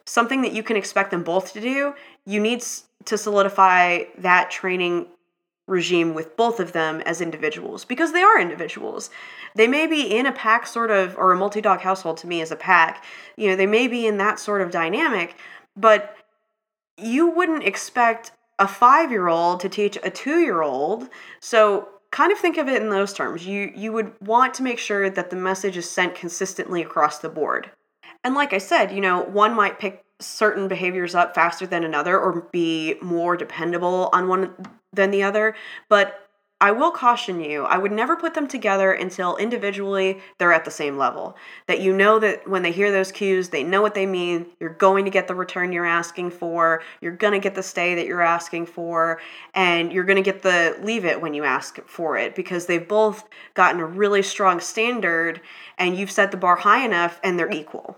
something 0.05 0.41
that 0.41 0.53
you 0.53 0.63
can 0.63 0.77
expect 0.77 1.11
them 1.11 1.23
both 1.23 1.53
to 1.53 1.61
do, 1.61 1.95
you 2.25 2.39
need 2.39 2.63
to 3.05 3.17
solidify 3.17 4.03
that 4.17 4.51
training 4.51 5.07
regime 5.67 6.13
with 6.13 6.37
both 6.37 6.59
of 6.59 6.73
them 6.73 7.01
as 7.01 7.21
individuals 7.21 7.85
because 7.85 8.13
they 8.13 8.21
are 8.21 8.39
individuals. 8.39 9.09
They 9.55 9.67
may 9.67 9.87
be 9.87 10.15
in 10.15 10.27
a 10.27 10.31
pack 10.31 10.67
sort 10.67 10.91
of, 10.91 11.17
or 11.17 11.31
a 11.31 11.35
multi 11.35 11.59
dog 11.59 11.81
household 11.81 12.17
to 12.17 12.27
me 12.27 12.41
as 12.41 12.51
a 12.51 12.55
pack, 12.55 13.03
you 13.35 13.47
know, 13.49 13.55
they 13.55 13.65
may 13.65 13.87
be 13.87 14.05
in 14.05 14.17
that 14.17 14.39
sort 14.39 14.61
of 14.61 14.69
dynamic, 14.69 15.35
but 15.75 16.15
you 16.97 17.29
wouldn't 17.29 17.63
expect 17.63 18.31
a 18.59 18.67
five 18.67 19.11
year 19.11 19.27
old 19.27 19.59
to 19.61 19.69
teach 19.69 19.97
a 20.03 20.09
two 20.09 20.39
year 20.39 20.61
old. 20.61 21.09
So 21.39 21.89
kind 22.11 22.31
of 22.31 22.37
think 22.37 22.57
of 22.57 22.67
it 22.69 22.81
in 22.81 22.89
those 22.89 23.13
terms. 23.13 23.45
You 23.45 23.71
you 23.75 23.91
would 23.91 24.13
want 24.21 24.53
to 24.55 24.63
make 24.63 24.79
sure 24.79 25.09
that 25.09 25.29
the 25.29 25.35
message 25.35 25.77
is 25.77 25.89
sent 25.89 26.15
consistently 26.15 26.81
across 26.81 27.19
the 27.19 27.29
board. 27.29 27.71
And 28.25 28.33
like 28.33 28.53
I 28.53 28.57
said, 28.57 28.91
you 28.91 29.01
know, 29.01 29.21
one 29.21 29.53
might 29.53 29.77
pick 29.77 30.03
certain 30.19 30.67
behaviors 30.67 31.13
up 31.13 31.35
faster 31.35 31.67
than 31.67 31.83
another 31.83 32.19
or 32.19 32.49
be 32.51 32.95
more 32.99 33.37
dependable 33.37 34.09
on 34.13 34.27
one 34.27 34.51
than 34.91 35.11
the 35.11 35.21
other, 35.21 35.55
but 35.89 36.27
I 36.59 36.71
will 36.71 36.89
caution 36.89 37.41
you, 37.41 37.65
I 37.65 37.77
would 37.77 37.91
never 37.91 38.15
put 38.15 38.33
them 38.33 38.47
together 38.47 38.93
until 38.93 39.35
individually 39.35 40.21
they're 40.39 40.53
at 40.53 40.65
the 40.65 40.71
same 40.71 40.97
level. 40.97 41.37
That 41.67 41.81
you 41.81 41.95
know 41.95 42.17
that 42.17 42.47
when 42.49 42.63
they 42.63 42.71
hear 42.71 42.91
those 42.91 43.11
cues, 43.11 43.49
they 43.49 43.61
know 43.61 43.83
what 43.83 43.93
they 43.93 44.07
mean. 44.07 44.47
You're 44.59 44.73
going 44.73 45.05
to 45.05 45.11
get 45.11 45.27
the 45.27 45.35
return 45.35 45.71
you're 45.71 45.85
asking 45.85 46.31
for. 46.31 46.81
You're 47.01 47.15
going 47.15 47.33
to 47.33 47.39
get 47.39 47.53
the 47.53 47.61
stay 47.61 47.93
that 47.93 48.07
you're 48.07 48.21
asking 48.21 48.65
for. 48.67 49.21
And 49.53 49.91
you're 49.93 50.05
going 50.05 50.15
to 50.15 50.23
get 50.23 50.41
the 50.41 50.79
leave 50.81 51.05
it 51.05 51.21
when 51.21 51.35
you 51.35 51.43
ask 51.43 51.79
for 51.87 52.17
it 52.17 52.33
because 52.33 52.65
they've 52.65 52.87
both 52.87 53.27
gotten 53.53 53.81
a 53.81 53.85
really 53.85 54.23
strong 54.23 54.61
standard 54.61 55.41
and 55.77 55.95
you've 55.95 56.09
set 56.09 56.31
the 56.31 56.37
bar 56.37 56.55
high 56.55 56.85
enough 56.85 57.19
and 57.21 57.37
they're 57.37 57.51
equal. 57.51 57.97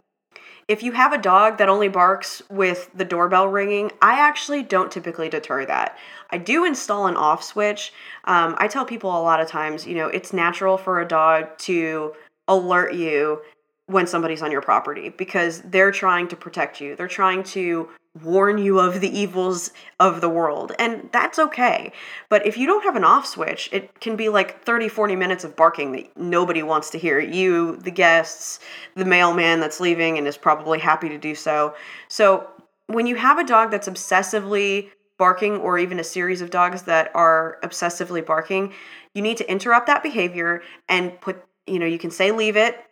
If 0.67 0.83
you 0.83 0.91
have 0.91 1.13
a 1.13 1.17
dog 1.17 1.59
that 1.59 1.69
only 1.69 1.87
barks 1.87 2.41
with 2.49 2.89
the 2.93 3.05
doorbell 3.05 3.47
ringing, 3.47 3.91
I 4.01 4.19
actually 4.19 4.63
don't 4.63 4.91
typically 4.91 5.29
deter 5.29 5.65
that. 5.65 5.97
I 6.29 6.37
do 6.37 6.65
install 6.65 7.07
an 7.07 7.15
off 7.15 7.41
switch. 7.41 7.93
Um, 8.25 8.53
I 8.57 8.67
tell 8.67 8.83
people 8.83 9.09
a 9.09 9.23
lot 9.23 9.39
of 9.39 9.47
times, 9.47 9.87
you 9.87 9.95
know, 9.95 10.07
it's 10.07 10.33
natural 10.33 10.77
for 10.77 10.99
a 10.99 11.07
dog 11.07 11.57
to 11.59 12.13
alert 12.49 12.93
you 12.93 13.41
when 13.87 14.05
somebody's 14.05 14.41
on 14.41 14.51
your 14.51 14.61
property 14.61 15.09
because 15.09 15.61
they're 15.61 15.91
trying 15.91 16.27
to 16.27 16.35
protect 16.35 16.79
you. 16.79 16.95
They're 16.95 17.07
trying 17.07 17.43
to 17.43 17.89
warn 18.23 18.57
you 18.57 18.79
of 18.79 18.99
the 18.99 19.17
evils 19.17 19.71
of 19.99 20.21
the 20.21 20.29
world. 20.29 20.73
And 20.77 21.09
that's 21.11 21.39
okay. 21.39 21.91
But 22.29 22.45
if 22.45 22.57
you 22.57 22.67
don't 22.67 22.83
have 22.83 22.95
an 22.95 23.03
off 23.03 23.25
switch, 23.25 23.69
it 23.71 23.99
can 23.99 24.15
be 24.15 24.29
like 24.29 24.63
30, 24.63 24.89
40 24.89 25.15
minutes 25.15 25.43
of 25.43 25.55
barking 25.55 25.91
that 25.93 26.17
nobody 26.17 26.63
wants 26.63 26.89
to 26.91 26.97
hear. 26.97 27.19
You, 27.19 27.77
the 27.77 27.91
guests, 27.91 28.59
the 28.95 29.05
mailman 29.05 29.59
that's 29.59 29.79
leaving 29.79 30.17
and 30.17 30.27
is 30.27 30.37
probably 30.37 30.79
happy 30.79 31.09
to 31.09 31.17
do 31.17 31.35
so. 31.35 31.75
So 32.07 32.49
when 32.87 33.07
you 33.07 33.15
have 33.15 33.37
a 33.37 33.43
dog 33.43 33.71
that's 33.71 33.87
obsessively 33.87 34.89
barking 35.17 35.57
or 35.57 35.79
even 35.79 35.99
a 35.99 36.03
series 36.03 36.41
of 36.41 36.49
dogs 36.49 36.83
that 36.83 37.11
are 37.15 37.57
obsessively 37.63 38.25
barking, 38.25 38.73
you 39.13 39.21
need 39.21 39.37
to 39.37 39.49
interrupt 39.49 39.87
that 39.87 40.03
behavior 40.03 40.61
and 40.87 41.19
put, 41.21 41.43
you 41.65 41.79
know, 41.79 41.85
you 41.85 41.97
can 41.97 42.11
say 42.11 42.31
leave 42.31 42.55
it. 42.55 42.83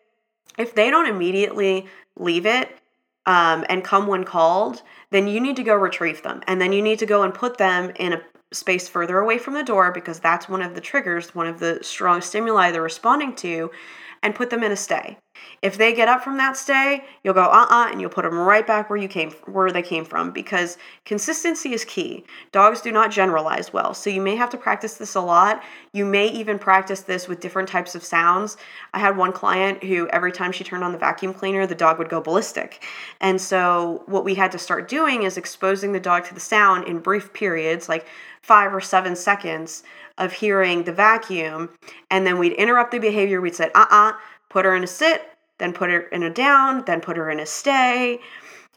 If 0.57 0.75
they 0.75 0.89
don't 0.89 1.07
immediately 1.07 1.87
leave 2.17 2.45
it, 2.45 2.79
um, 3.25 3.65
and 3.69 3.83
come 3.83 4.07
when 4.07 4.23
called, 4.23 4.81
then 5.09 5.27
you 5.27 5.39
need 5.39 5.55
to 5.55 5.63
go 5.63 5.75
retrieve 5.75 6.21
them. 6.23 6.41
And 6.47 6.61
then 6.61 6.73
you 6.73 6.81
need 6.81 6.99
to 6.99 7.05
go 7.05 7.23
and 7.23 7.33
put 7.33 7.57
them 7.57 7.91
in 7.95 8.13
a 8.13 8.21
space 8.51 8.87
further 8.87 9.19
away 9.19 9.37
from 9.37 9.53
the 9.53 9.63
door 9.63 9.91
because 9.91 10.19
that's 10.19 10.47
one 10.47 10.61
of 10.61 10.75
the 10.75 10.81
triggers, 10.81 11.33
one 11.33 11.47
of 11.47 11.59
the 11.59 11.79
strong 11.81 12.21
stimuli 12.21 12.71
they're 12.71 12.81
responding 12.81 13.35
to, 13.37 13.71
and 14.25 14.33
put 14.33 14.49
them 14.49 14.63
in 14.63 14.71
a 14.71 14.75
stay. 14.75 15.19
If 15.61 15.77
they 15.77 15.93
get 15.93 16.07
up 16.07 16.23
from 16.23 16.37
that 16.37 16.57
stay, 16.57 17.03
you'll 17.23 17.35
go 17.35 17.43
uh-uh 17.43 17.89
and 17.91 18.01
you'll 18.01 18.09
put 18.09 18.23
them 18.23 18.39
right 18.39 18.65
back 18.65 18.89
where 18.89 18.97
you 18.97 19.07
came 19.07 19.29
where 19.45 19.71
they 19.71 19.83
came 19.83 20.03
from 20.03 20.31
because 20.31 20.77
consistency 21.05 21.73
is 21.73 21.85
key. 21.85 22.25
Dogs 22.51 22.81
do 22.81 22.91
not 22.91 23.11
generalize 23.11 23.71
well. 23.71 23.93
So 23.93 24.09
you 24.09 24.21
may 24.21 24.35
have 24.35 24.49
to 24.49 24.57
practice 24.57 24.95
this 24.95 25.13
a 25.13 25.21
lot. 25.21 25.61
You 25.93 26.05
may 26.05 26.27
even 26.29 26.57
practice 26.57 27.01
this 27.01 27.27
with 27.27 27.39
different 27.39 27.69
types 27.69 27.93
of 27.93 28.03
sounds. 28.03 28.57
I 28.93 28.99
had 28.99 29.15
one 29.15 29.31
client 29.31 29.83
who 29.83 30.07
every 30.09 30.31
time 30.31 30.51
she 30.51 30.63
turned 30.63 30.83
on 30.83 30.91
the 30.91 30.97
vacuum 30.97 31.33
cleaner, 31.33 31.67
the 31.67 31.75
dog 31.75 31.99
would 31.99 32.09
go 32.09 32.19
ballistic. 32.19 32.83
And 33.21 33.39
so 33.39 34.03
what 34.07 34.25
we 34.25 34.33
had 34.33 34.51
to 34.53 34.57
start 34.57 34.87
doing 34.87 35.21
is 35.21 35.37
exposing 35.37 35.91
the 35.91 35.99
dog 35.99 36.25
to 36.25 36.33
the 36.33 36.39
sound 36.39 36.87
in 36.87 36.99
brief 36.99 37.31
periods 37.33 37.87
like 37.87 38.07
5 38.41 38.73
or 38.73 38.81
7 38.81 39.15
seconds 39.15 39.83
of 40.17 40.33
hearing 40.33 40.83
the 40.83 40.93
vacuum 40.93 41.69
and 42.09 42.25
then 42.25 42.39
we'd 42.39 42.53
interrupt 42.53 42.91
the 42.91 42.99
behavior. 42.99 43.41
We'd 43.41 43.55
say, 43.55 43.69
"Uh-uh, 43.75 44.13
put 44.49 44.65
her 44.65 44.75
in 44.75 44.83
a 44.83 44.87
sit, 44.87 45.21
then 45.57 45.73
put 45.73 45.89
her 45.89 46.01
in 46.01 46.23
a 46.23 46.29
down, 46.29 46.83
then 46.85 47.01
put 47.01 47.17
her 47.17 47.29
in 47.29 47.39
a 47.39 47.45
stay. 47.45 48.19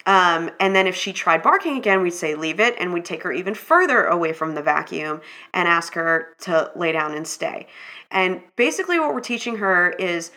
Um, 0.07 0.51
and 0.59 0.75
then 0.75 0.87
if 0.87 0.95
she 0.95 1.13
tried 1.13 1.43
barking 1.43 1.77
again, 1.77 2.01
we'd 2.01 2.11
say 2.15 2.35
leave 2.35 2.61
it, 2.61 2.75
and 2.79 2.93
we'd 2.93 3.05
take 3.05 3.23
her 3.25 3.33
even 3.33 3.55
further 3.55 4.05
away 4.05 4.33
from 4.33 4.55
the 4.55 4.63
vacuum 4.63 5.21
and 5.53 5.69
ask 5.69 5.95
her 5.95 6.29
to 6.41 6.71
lay 6.75 6.93
down 6.93 7.15
and 7.15 7.27
stay. 7.27 7.67
And 8.11 8.41
basically, 8.57 8.99
what 8.99 9.13
we're 9.13 9.21
teaching 9.21 9.57
her 9.57 9.91
is 9.91 10.31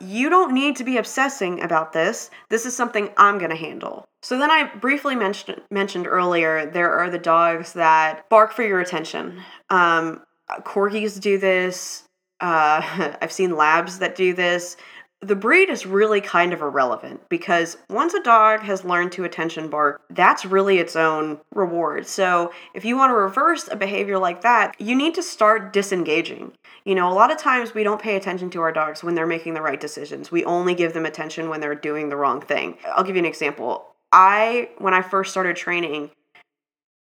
you 0.00 0.28
don't 0.28 0.52
need 0.52 0.76
to 0.76 0.84
be 0.84 0.98
obsessing 0.98 1.62
about 1.62 1.92
this. 1.92 2.30
This 2.50 2.66
is 2.66 2.76
something 2.76 3.10
I'm 3.16 3.38
going 3.38 3.50
to 3.50 3.56
handle. 3.56 4.04
So 4.22 4.38
then 4.38 4.50
I 4.50 4.74
briefly 4.76 5.14
mentioned 5.14 5.62
mentioned 5.70 6.06
earlier 6.06 6.66
there 6.66 6.92
are 6.92 7.10
the 7.10 7.18
dogs 7.18 7.72
that 7.74 8.28
bark 8.28 8.52
for 8.52 8.62
your 8.62 8.80
attention. 8.80 9.40
Um, 9.70 10.22
corgis 10.60 11.20
do 11.20 11.38
this. 11.38 12.04
Uh, 12.40 13.14
I've 13.22 13.32
seen 13.32 13.56
labs 13.56 13.98
that 14.00 14.16
do 14.16 14.34
this 14.34 14.76
the 15.22 15.36
breed 15.36 15.70
is 15.70 15.86
really 15.86 16.20
kind 16.20 16.52
of 16.52 16.60
irrelevant 16.60 17.28
because 17.28 17.78
once 17.88 18.12
a 18.12 18.22
dog 18.22 18.60
has 18.60 18.84
learned 18.84 19.12
to 19.12 19.24
attention 19.24 19.68
bark, 19.68 20.02
that's 20.10 20.44
really 20.44 20.78
its 20.78 20.94
own 20.94 21.40
reward. 21.54 22.06
So, 22.06 22.52
if 22.74 22.84
you 22.84 22.96
want 22.96 23.10
to 23.10 23.14
reverse 23.14 23.68
a 23.70 23.76
behavior 23.76 24.18
like 24.18 24.42
that, 24.42 24.78
you 24.78 24.94
need 24.94 25.14
to 25.14 25.22
start 25.22 25.72
disengaging. 25.72 26.52
You 26.86 26.94
know, 26.94 27.10
a 27.10 27.12
lot 27.12 27.32
of 27.32 27.36
times 27.36 27.74
we 27.74 27.82
don't 27.82 28.00
pay 28.00 28.14
attention 28.14 28.48
to 28.50 28.60
our 28.60 28.70
dogs 28.70 29.02
when 29.02 29.16
they're 29.16 29.26
making 29.26 29.54
the 29.54 29.60
right 29.60 29.80
decisions. 29.80 30.30
We 30.30 30.44
only 30.44 30.72
give 30.72 30.92
them 30.92 31.04
attention 31.04 31.48
when 31.48 31.60
they're 31.60 31.74
doing 31.74 32.08
the 32.08 32.16
wrong 32.16 32.40
thing. 32.40 32.78
I'll 32.86 33.02
give 33.02 33.16
you 33.16 33.22
an 33.22 33.26
example. 33.26 33.88
I, 34.12 34.70
when 34.78 34.94
I 34.94 35.02
first 35.02 35.32
started 35.32 35.56
training, 35.56 36.12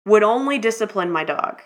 would 0.06 0.24
only 0.24 0.60
discipline 0.60 1.12
my 1.12 1.26
dog. 1.26 1.62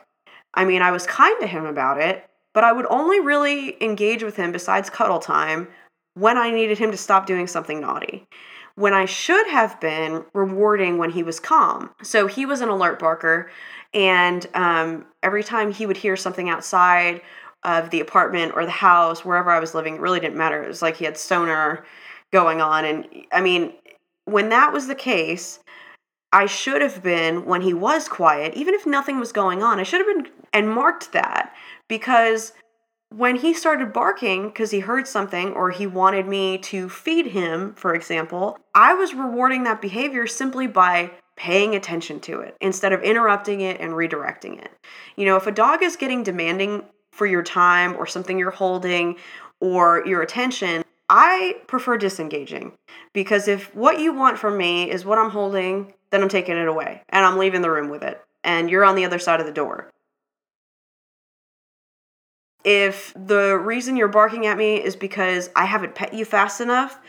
I 0.55 0.65
mean, 0.65 0.81
I 0.81 0.89
was 0.89 1.05
kind 1.05 1.39
to 1.41 1.45
him 1.45 1.67
about 1.67 2.01
it, 2.01 2.27
but 2.51 2.63
I 2.63 2.71
would 2.71 2.87
only 2.89 3.19
really 3.19 3.81
engage 3.81 4.23
with 4.23 4.37
him 4.37 4.51
besides 4.51 4.89
cuddle 4.89 5.19
time 5.19 5.67
when 6.15 6.35
I 6.35 6.49
needed 6.49 6.79
him 6.79 6.89
to 6.89 6.97
stop 6.97 7.27
doing 7.27 7.45
something 7.45 7.79
naughty. 7.79 8.25
When 8.73 8.93
I 8.93 9.05
should 9.05 9.45
have 9.47 9.79
been 9.79 10.25
rewarding 10.33 10.97
when 10.97 11.11
he 11.11 11.21
was 11.21 11.39
calm. 11.39 11.91
So 12.01 12.25
he 12.25 12.47
was 12.47 12.61
an 12.61 12.69
alert 12.69 12.97
barker, 12.97 13.51
and 13.93 14.47
um, 14.55 15.05
every 15.21 15.43
time 15.43 15.71
he 15.71 15.85
would 15.85 15.97
hear 15.97 16.15
something 16.15 16.49
outside 16.49 17.21
of 17.63 17.89
the 17.89 17.99
apartment 17.99 18.53
or 18.55 18.65
the 18.65 18.71
house, 18.71 19.25
wherever 19.25 19.51
I 19.51 19.59
was 19.59 19.75
living, 19.75 19.95
it 19.95 20.01
really 20.01 20.19
didn't 20.19 20.37
matter. 20.37 20.63
It 20.63 20.67
was 20.67 20.81
like 20.81 20.97
he 20.97 21.05
had 21.05 21.17
sonar 21.17 21.85
going 22.31 22.61
on. 22.61 22.85
And 22.85 23.07
I 23.31 23.41
mean, 23.41 23.73
when 24.25 24.49
that 24.49 24.71
was 24.71 24.87
the 24.87 24.95
case, 24.95 25.59
I 26.31 26.45
should 26.45 26.81
have 26.81 27.01
been, 27.01 27.45
when 27.45 27.61
he 27.61 27.73
was 27.73 28.07
quiet, 28.07 28.53
even 28.53 28.73
if 28.73 28.85
nothing 28.85 29.19
was 29.19 29.31
going 29.31 29.63
on, 29.63 29.79
I 29.79 29.83
should 29.83 30.05
have 30.05 30.15
been 30.25 30.31
and 30.53 30.69
marked 30.69 31.11
that 31.11 31.53
because 31.87 32.53
when 33.09 33.35
he 33.35 33.53
started 33.53 33.91
barking 33.91 34.47
because 34.47 34.71
he 34.71 34.79
heard 34.79 35.07
something 35.07 35.53
or 35.53 35.71
he 35.71 35.87
wanted 35.87 36.27
me 36.27 36.57
to 36.59 36.89
feed 36.89 37.27
him, 37.27 37.73
for 37.73 37.95
example, 37.95 38.57
I 38.75 38.93
was 38.93 39.13
rewarding 39.13 39.63
that 39.63 39.81
behavior 39.81 40.27
simply 40.27 40.67
by 40.67 41.11
paying 41.35 41.73
attention 41.73 42.19
to 42.19 42.41
it 42.41 42.55
instead 42.61 42.93
of 42.93 43.01
interrupting 43.01 43.61
it 43.61 43.79
and 43.79 43.93
redirecting 43.93 44.59
it. 44.59 44.71
You 45.15 45.25
know, 45.25 45.37
if 45.37 45.47
a 45.47 45.51
dog 45.51 45.81
is 45.81 45.95
getting 45.95 46.21
demanding 46.21 46.83
for 47.11 47.25
your 47.25 47.43
time 47.43 47.95
or 47.95 48.05
something 48.05 48.37
you're 48.37 48.51
holding 48.51 49.17
or 49.59 50.03
your 50.05 50.21
attention, 50.21 50.83
I 51.09 51.55
prefer 51.67 51.97
disengaging 51.97 52.73
because 53.13 53.47
if 53.47 53.73
what 53.75 53.99
you 53.99 54.13
want 54.13 54.37
from 54.37 54.57
me 54.57 54.89
is 54.89 55.05
what 55.05 55.17
I'm 55.17 55.31
holding, 55.31 55.93
then 56.11 56.21
I'm 56.21 56.29
taking 56.29 56.55
it 56.57 56.67
away 56.67 57.03
and 57.09 57.25
I'm 57.25 57.37
leaving 57.37 57.61
the 57.61 57.71
room 57.71 57.89
with 57.89 58.03
it 58.03 58.21
and 58.43 58.69
you're 58.69 58.85
on 58.85 58.95
the 58.95 59.05
other 59.05 59.19
side 59.19 59.39
of 59.39 59.45
the 59.45 59.51
door. 59.51 59.89
If 62.63 63.13
the 63.15 63.57
reason 63.57 63.95
you're 63.95 64.07
barking 64.07 64.45
at 64.45 64.57
me 64.57 64.75
is 64.75 64.95
because 64.95 65.49
I 65.55 65.65
haven't 65.65 65.95
pet 65.95 66.13
you 66.13 66.25
fast 66.25 66.61
enough, 66.61 66.99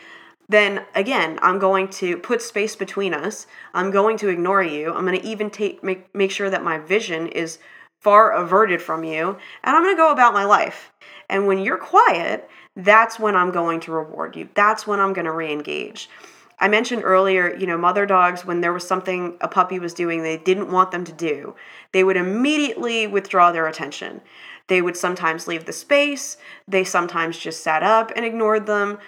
then 0.49 0.85
again, 0.95 1.39
I'm 1.41 1.59
going 1.59 1.87
to 1.89 2.17
put 2.17 2.41
space 2.41 2.75
between 2.75 3.13
us. 3.13 3.47
I'm 3.73 3.91
going 3.91 4.17
to 4.17 4.29
ignore 4.29 4.63
you. 4.63 4.93
I'm 4.93 5.05
going 5.05 5.19
to 5.19 5.27
even 5.27 5.49
take 5.49 5.83
make 5.83 6.13
make 6.13 6.31
sure 6.31 6.49
that 6.49 6.63
my 6.63 6.77
vision 6.77 7.27
is 7.27 7.59
far 8.01 8.31
averted 8.31 8.81
from 8.81 9.03
you, 9.03 9.37
and 9.63 9.75
I'm 9.75 9.83
going 9.83 9.95
to 9.95 9.99
go 9.99 10.11
about 10.11 10.33
my 10.33 10.43
life. 10.43 10.91
And 11.29 11.47
when 11.47 11.59
you're 11.59 11.77
quiet, 11.77 12.49
that's 12.75 13.19
when 13.19 13.35
I'm 13.35 13.51
going 13.51 13.79
to 13.81 13.91
reward 13.91 14.35
you. 14.35 14.49
That's 14.53 14.85
when 14.85 14.99
I'm 14.99 15.13
going 15.13 15.25
to 15.25 15.31
re-engage. 15.31 16.09
I 16.59 16.67
mentioned 16.67 17.03
earlier, 17.03 17.55
you 17.55 17.65
know, 17.65 17.77
mother 17.77 18.05
dogs, 18.05 18.45
when 18.45 18.61
there 18.61 18.73
was 18.73 18.87
something 18.87 19.37
a 19.41 19.47
puppy 19.47 19.79
was 19.79 19.95
doing 19.95 20.21
they 20.21 20.37
didn't 20.37 20.71
want 20.71 20.91
them 20.91 21.03
to 21.05 21.11
do, 21.11 21.55
they 21.91 22.03
would 22.03 22.17
immediately 22.17 23.07
withdraw 23.07 23.51
their 23.51 23.67
attention. 23.67 24.21
They 24.67 24.81
would 24.81 24.95
sometimes 24.95 25.47
leave 25.47 25.65
the 25.65 25.73
space, 25.73 26.37
they 26.67 26.83
sometimes 26.83 27.37
just 27.37 27.63
sat 27.63 27.81
up 27.81 28.11
and 28.15 28.25
ignored 28.25 28.67
them, 28.67 28.99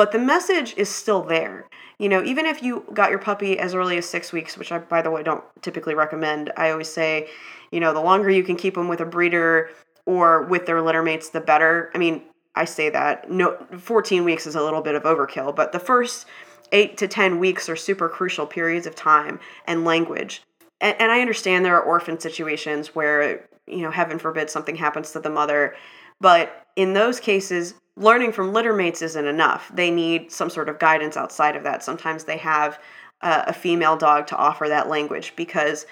but 0.00 0.12
the 0.12 0.18
message 0.18 0.72
is 0.78 0.88
still 0.88 1.20
there. 1.20 1.68
You 1.98 2.08
know, 2.08 2.24
even 2.24 2.46
if 2.46 2.62
you 2.62 2.86
got 2.94 3.10
your 3.10 3.18
puppy 3.18 3.58
as 3.58 3.74
early 3.74 3.98
as 3.98 4.08
six 4.08 4.32
weeks, 4.32 4.56
which 4.56 4.72
I, 4.72 4.78
by 4.78 5.02
the 5.02 5.10
way, 5.10 5.22
don't 5.22 5.44
typically 5.60 5.94
recommend, 5.94 6.50
I 6.56 6.70
always 6.70 6.88
say, 6.88 7.28
you 7.70 7.80
know, 7.80 7.92
the 7.92 8.00
longer 8.00 8.30
you 8.30 8.42
can 8.42 8.56
keep 8.56 8.76
them 8.76 8.88
with 8.88 9.00
a 9.00 9.04
breeder 9.04 9.68
or 10.06 10.44
with 10.44 10.64
their 10.64 10.80
litter 10.80 11.02
mates, 11.02 11.28
the 11.28 11.42
better. 11.42 11.90
I 11.94 11.98
mean, 11.98 12.22
I 12.54 12.64
say 12.64 12.88
that. 12.88 13.30
No, 13.30 13.58
14 13.76 14.24
weeks 14.24 14.46
is 14.46 14.54
a 14.54 14.62
little 14.62 14.80
bit 14.80 14.94
of 14.94 15.02
overkill, 15.02 15.54
but 15.54 15.72
the 15.72 15.78
first 15.78 16.24
eight 16.72 16.96
to 16.96 17.06
10 17.06 17.38
weeks 17.38 17.68
are 17.68 17.76
super 17.76 18.08
crucial 18.08 18.46
periods 18.46 18.86
of 18.86 18.94
time 18.94 19.38
and 19.66 19.84
language. 19.84 20.40
And, 20.80 20.96
and 20.98 21.12
I 21.12 21.20
understand 21.20 21.62
there 21.62 21.76
are 21.76 21.82
orphan 21.82 22.18
situations 22.18 22.94
where 22.94 23.46
you 23.66 23.82
know, 23.82 23.90
heaven 23.90 24.18
forbid 24.18 24.48
something 24.48 24.76
happens 24.76 25.10
to 25.10 25.20
the 25.20 25.28
mother. 25.28 25.76
But 26.22 26.64
in 26.74 26.94
those 26.94 27.20
cases, 27.20 27.74
learning 28.00 28.32
from 28.32 28.52
littermates 28.52 29.02
isn't 29.02 29.26
enough. 29.26 29.70
They 29.72 29.90
need 29.90 30.32
some 30.32 30.50
sort 30.50 30.68
of 30.68 30.78
guidance 30.78 31.16
outside 31.16 31.54
of 31.54 31.62
that. 31.64 31.84
Sometimes 31.84 32.24
they 32.24 32.38
have 32.38 32.80
uh, 33.20 33.44
a 33.46 33.52
female 33.52 33.96
dog 33.96 34.26
to 34.28 34.36
offer 34.36 34.68
that 34.68 34.88
language 34.88 35.34
because 35.36 35.86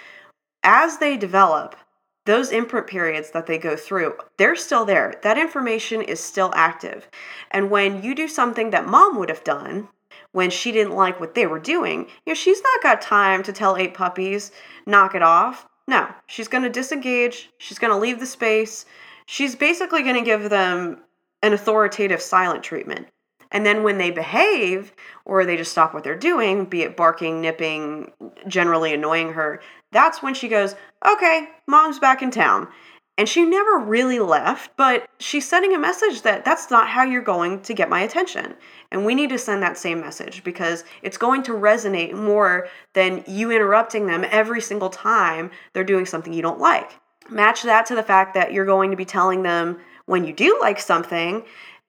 as 0.65 0.99
they 0.99 1.17
develop, 1.17 1.77
those 2.25 2.51
imprint 2.51 2.87
periods 2.87 3.31
that 3.31 3.47
they 3.47 3.59
go 3.59 3.77
through, 3.77 4.15
they're 4.37 4.57
still 4.57 4.85
there. 4.85 5.15
That 5.23 5.39
information 5.39 6.03
is 6.03 6.21
still 6.21 6.51
active. 6.55 7.09
And 7.51 7.71
when 7.71 8.03
you 8.03 8.15
do 8.15 8.27
something 8.29 8.71
that 8.71 8.87
mom 8.87 9.19
would 9.19 9.29
have 9.29 9.45
done 9.45 9.89
when 10.33 10.51
she 10.51 10.73
didn't 10.73 10.95
like 10.95 11.21
what 11.21 11.35
they 11.35 11.47
were 11.47 11.59
doing, 11.59 12.01
you 12.01 12.31
know, 12.31 12.35
she's 12.35 12.63
not 12.63 12.83
got 12.83 13.01
time 13.01 13.43
to 13.43 13.53
tell 13.53 13.77
eight 13.77 13.95
puppies, 13.95 14.51
knock 14.87 15.15
it 15.15 15.23
off. 15.23 15.67
No, 15.87 16.09
she's 16.27 16.49
going 16.49 16.65
to 16.65 16.71
disengage. 16.71 17.51
She's 17.59 17.79
going 17.79 17.93
to 17.93 17.99
leave 17.99 18.21
the 18.21 18.27
space. 18.27 18.85
She's 19.25 19.57
basically 19.57 20.03
going 20.03 20.17
to 20.17 20.23
give 20.23 20.51
them 20.51 20.99
an 21.43 21.53
authoritative 21.53 22.21
silent 22.21 22.63
treatment. 22.63 23.09
And 23.51 23.65
then 23.65 23.83
when 23.83 23.99
they 23.99 24.11
behave 24.11 24.93
or 25.25 25.45
they 25.45 25.57
just 25.57 25.73
stop 25.73 25.95
what 25.95 26.05
they're 26.05 26.17
doing, 26.17 26.67
be 26.67 26.83
it 26.83 26.97
barking, 26.97 27.41
nipping, 27.41 28.13
generally 28.47 28.93
annoying 28.93 29.33
her, 29.33 29.61
that's 29.91 30.23
when 30.23 30.35
she 30.35 30.49
goes, 30.49 30.75
okay, 31.07 31.49
mom's 31.67 31.99
back 31.99 32.21
in 32.23 32.31
town. 32.31 32.69
And 33.17 33.29
she 33.29 33.45
never 33.45 33.79
really 33.79 34.21
left, 34.21 34.77
but 34.77 35.09
she's 35.19 35.49
sending 35.49 35.75
a 35.75 35.79
message 35.79 36.23
that 36.23 36.45
that's 36.45 36.71
not 36.71 36.89
how 36.89 37.03
you're 37.03 37.21
going 37.21 37.61
to 37.63 37.75
get 37.75 37.89
my 37.89 38.01
attention. 38.01 38.55
And 38.93 39.05
we 39.05 39.17
need 39.17 39.31
to 39.31 39.39
send 39.39 39.61
that 39.63 39.77
same 39.77 40.01
message 40.01 40.45
because 40.45 40.85
it's 41.03 41.19
going 41.19 41.43
to 41.45 41.53
resonate 41.53 42.13
more 42.13 42.69
than 42.95 43.25
you 43.27 43.51
interrupting 43.51 44.07
them 44.07 44.25
every 44.31 44.61
single 44.61 44.89
time 44.89 45.51
they're 45.73 45.83
doing 45.83 46.07
something 46.07 46.33
you 46.33 46.43
don't 46.43 46.61
like. 46.61 46.93
Match 47.29 47.65
that 47.65 47.87
to 47.87 47.97
the 47.97 48.05
fact 48.05 48.35
that 48.35 48.53
you're 48.53 48.65
going 48.65 48.93
to 48.93 48.97
be 48.97 49.05
telling 49.05 49.43
them 49.43 49.79
when 50.09 50.25
you 50.25 50.33
do 50.33 50.59
like 50.61 50.81
something 50.81 51.45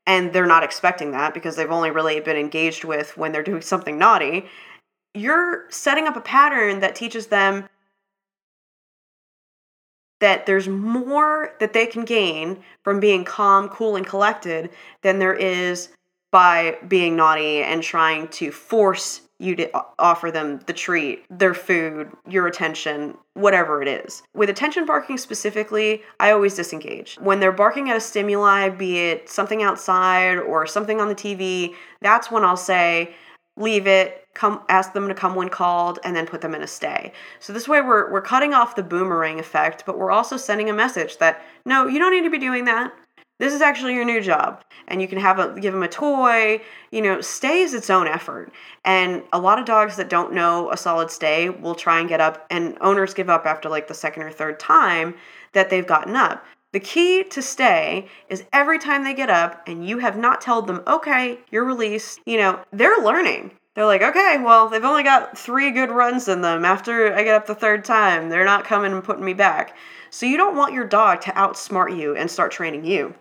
and 0.05 0.33
they're 0.33 0.45
not 0.45 0.63
expecting 0.63 1.11
that 1.11 1.33
because 1.33 1.55
they've 1.55 1.71
only 1.71 1.89
really 1.89 2.19
been 2.19 2.35
engaged 2.35 2.83
with 2.83 3.15
when 3.17 3.31
they're 3.31 3.43
doing 3.43 3.61
something 3.61 3.97
naughty. 3.97 4.45
You're 5.13 5.65
setting 5.69 6.05
up 6.05 6.17
a 6.17 6.21
pattern 6.21 6.81
that 6.81 6.95
teaches 6.95 7.27
them 7.27 7.69
that 10.19 10.45
there's 10.45 10.67
more 10.67 11.53
that 11.61 11.71
they 11.71 11.85
can 11.85 12.03
gain 12.03 12.61
from 12.83 12.99
being 12.99 13.23
calm, 13.23 13.69
cool, 13.69 13.95
and 13.95 14.05
collected 14.05 14.69
than 15.01 15.19
there 15.19 15.33
is 15.33 15.89
by 16.29 16.77
being 16.88 17.15
naughty 17.15 17.63
and 17.63 17.81
trying 17.81 18.27
to 18.27 18.51
force 18.51 19.21
you 19.39 19.55
offer 19.98 20.31
them 20.31 20.60
the 20.67 20.74
treat, 20.74 21.25
their 21.29 21.53
food, 21.53 22.12
your 22.27 22.46
attention, 22.46 23.17
whatever 23.36 23.81
it 23.81 23.88
is. 23.88 24.22
With 24.34 24.50
attention 24.50 24.86
barking 24.86 25.17
specifically, 25.17 26.03
I 26.19 26.31
always 26.31 26.55
disengage. 26.55 27.15
When 27.22 27.39
they're 27.39 27.53
barking 27.53 27.89
at 27.89 27.96
a 27.96 28.01
stimuli, 28.01 28.69
be 28.69 29.00
it 29.00 29.29
something 29.29 29.63
outside 29.63 30.38
or 30.38 30.67
something 30.67 31.00
on 31.00 31.08
the 31.08 31.15
TV, 31.15 31.74
that's 32.01 32.29
when 32.29 32.43
I'll 32.43 32.58
say, 32.58 33.15
leave 33.55 33.88
it, 33.88 34.27
come 34.34 34.62
ask 34.67 34.93
them 34.93 35.08
to 35.08 35.13
come 35.13 35.36
when 35.36 35.50
called, 35.50 36.00
and 36.03 36.15
then 36.15 36.25
put 36.25 36.41
them 36.41 36.53
in 36.53 36.62
a 36.62 36.67
stay. 36.67 37.13
So 37.39 37.53
this 37.53 37.67
way 37.67 37.81
we're 37.81 38.12
we're 38.12 38.22
cutting 38.22 38.53
off 38.53 38.75
the 38.75 38.84
boomerang 38.84 39.39
effect, 39.39 39.84
but 39.86 39.98
we're 39.98 40.12
also 40.12 40.36
sending 40.36 40.69
a 40.69 40.74
message 40.74 41.17
that 41.17 41.41
no, 41.65 41.88
you 41.88 42.00
don't 42.00 42.12
need 42.12 42.24
to 42.24 42.29
be 42.29 42.39
doing 42.39 42.65
that. 42.65 42.93
This 43.39 43.53
is 43.53 43.62
actually 43.62 43.96
your 43.96 44.03
new 44.03 44.19
job, 44.19 44.63
and 44.89 45.01
you 45.01 45.08
can 45.08 45.17
have 45.17 45.39
a 45.39 45.58
give 45.60 45.74
them 45.74 45.81
a 45.81 45.88
toy. 45.88 46.62
You 46.91 47.01
know, 47.01 47.22
stay 47.22 47.62
is 47.62 47.74
its 47.74 47.89
own 47.89 48.05
effort, 48.05 48.51
and 48.84 49.24
a 49.31 49.39
lot 49.39 49.60
of 49.60 49.65
dogs 49.65 49.96
that 49.96 50.10
don't 50.10 50.34
know 50.34 50.69
a 50.72 50.77
solid 50.77 51.10
stay 51.10 51.50
will 51.50 51.74
try 51.74 52.01
and 52.01 52.10
get 52.10 52.19
up, 52.19 52.46
and 52.50 52.77
owners 52.81 53.13
give 53.13 53.29
up 53.29 53.46
after 53.46 53.69
like 53.69 53.88
the 53.88 53.93
second 53.93 54.24
or 54.24 54.31
third 54.31 54.60
time 54.60 55.15
that 55.53 55.69
they've 55.69 55.88
gotten 55.88 56.17
up. 56.17 56.46
The 56.72 56.81
key 56.81 57.24
to 57.24 57.41
stay 57.41 58.08
is 58.27 58.43
every 58.53 58.77
time 58.77 59.03
they 59.03 59.13
get 59.13 59.29
up 59.29 59.67
and 59.67 59.88
you 59.88 59.98
have 60.00 60.17
not 60.17 60.41
told 60.41 60.67
them, 60.67 60.84
okay, 60.86 61.39
you're 61.50 61.65
released, 61.65 62.19
you 62.25 62.38
know, 62.38 62.60
they're 62.72 63.01
learning. 63.01 63.51
They're 63.74 63.88
like, 63.88 64.03
okay, 64.03 64.38
well, 64.43 64.69
they've 64.69 64.84
only 64.84 65.01
got 65.03 65.38
three 65.38 65.72
good 65.72 65.89
runs 65.89 66.27
in 66.27 66.41
them. 66.41 66.65
After 66.65 67.15
I 67.15 67.24
get 67.24 67.34
up 67.34 67.48
the 67.48 67.55
third 67.55 67.86
time, 67.86 68.29
they're 68.29 68.46
not 68.46 68.65
coming 68.65 68.91
and 68.91 69.03
putting 69.03 69.25
me 69.25 69.34
back. 69.34 69.75
So 70.12 70.25
you 70.25 70.38
don't 70.38 70.58
want 70.58 70.74
your 70.74 70.86
dog 70.86 71.22
to 71.22 71.31
outsmart 71.31 71.98
you 71.98 72.15
and 72.15 72.29
start 72.29 72.51
training 72.51 72.86
you. 72.86 73.15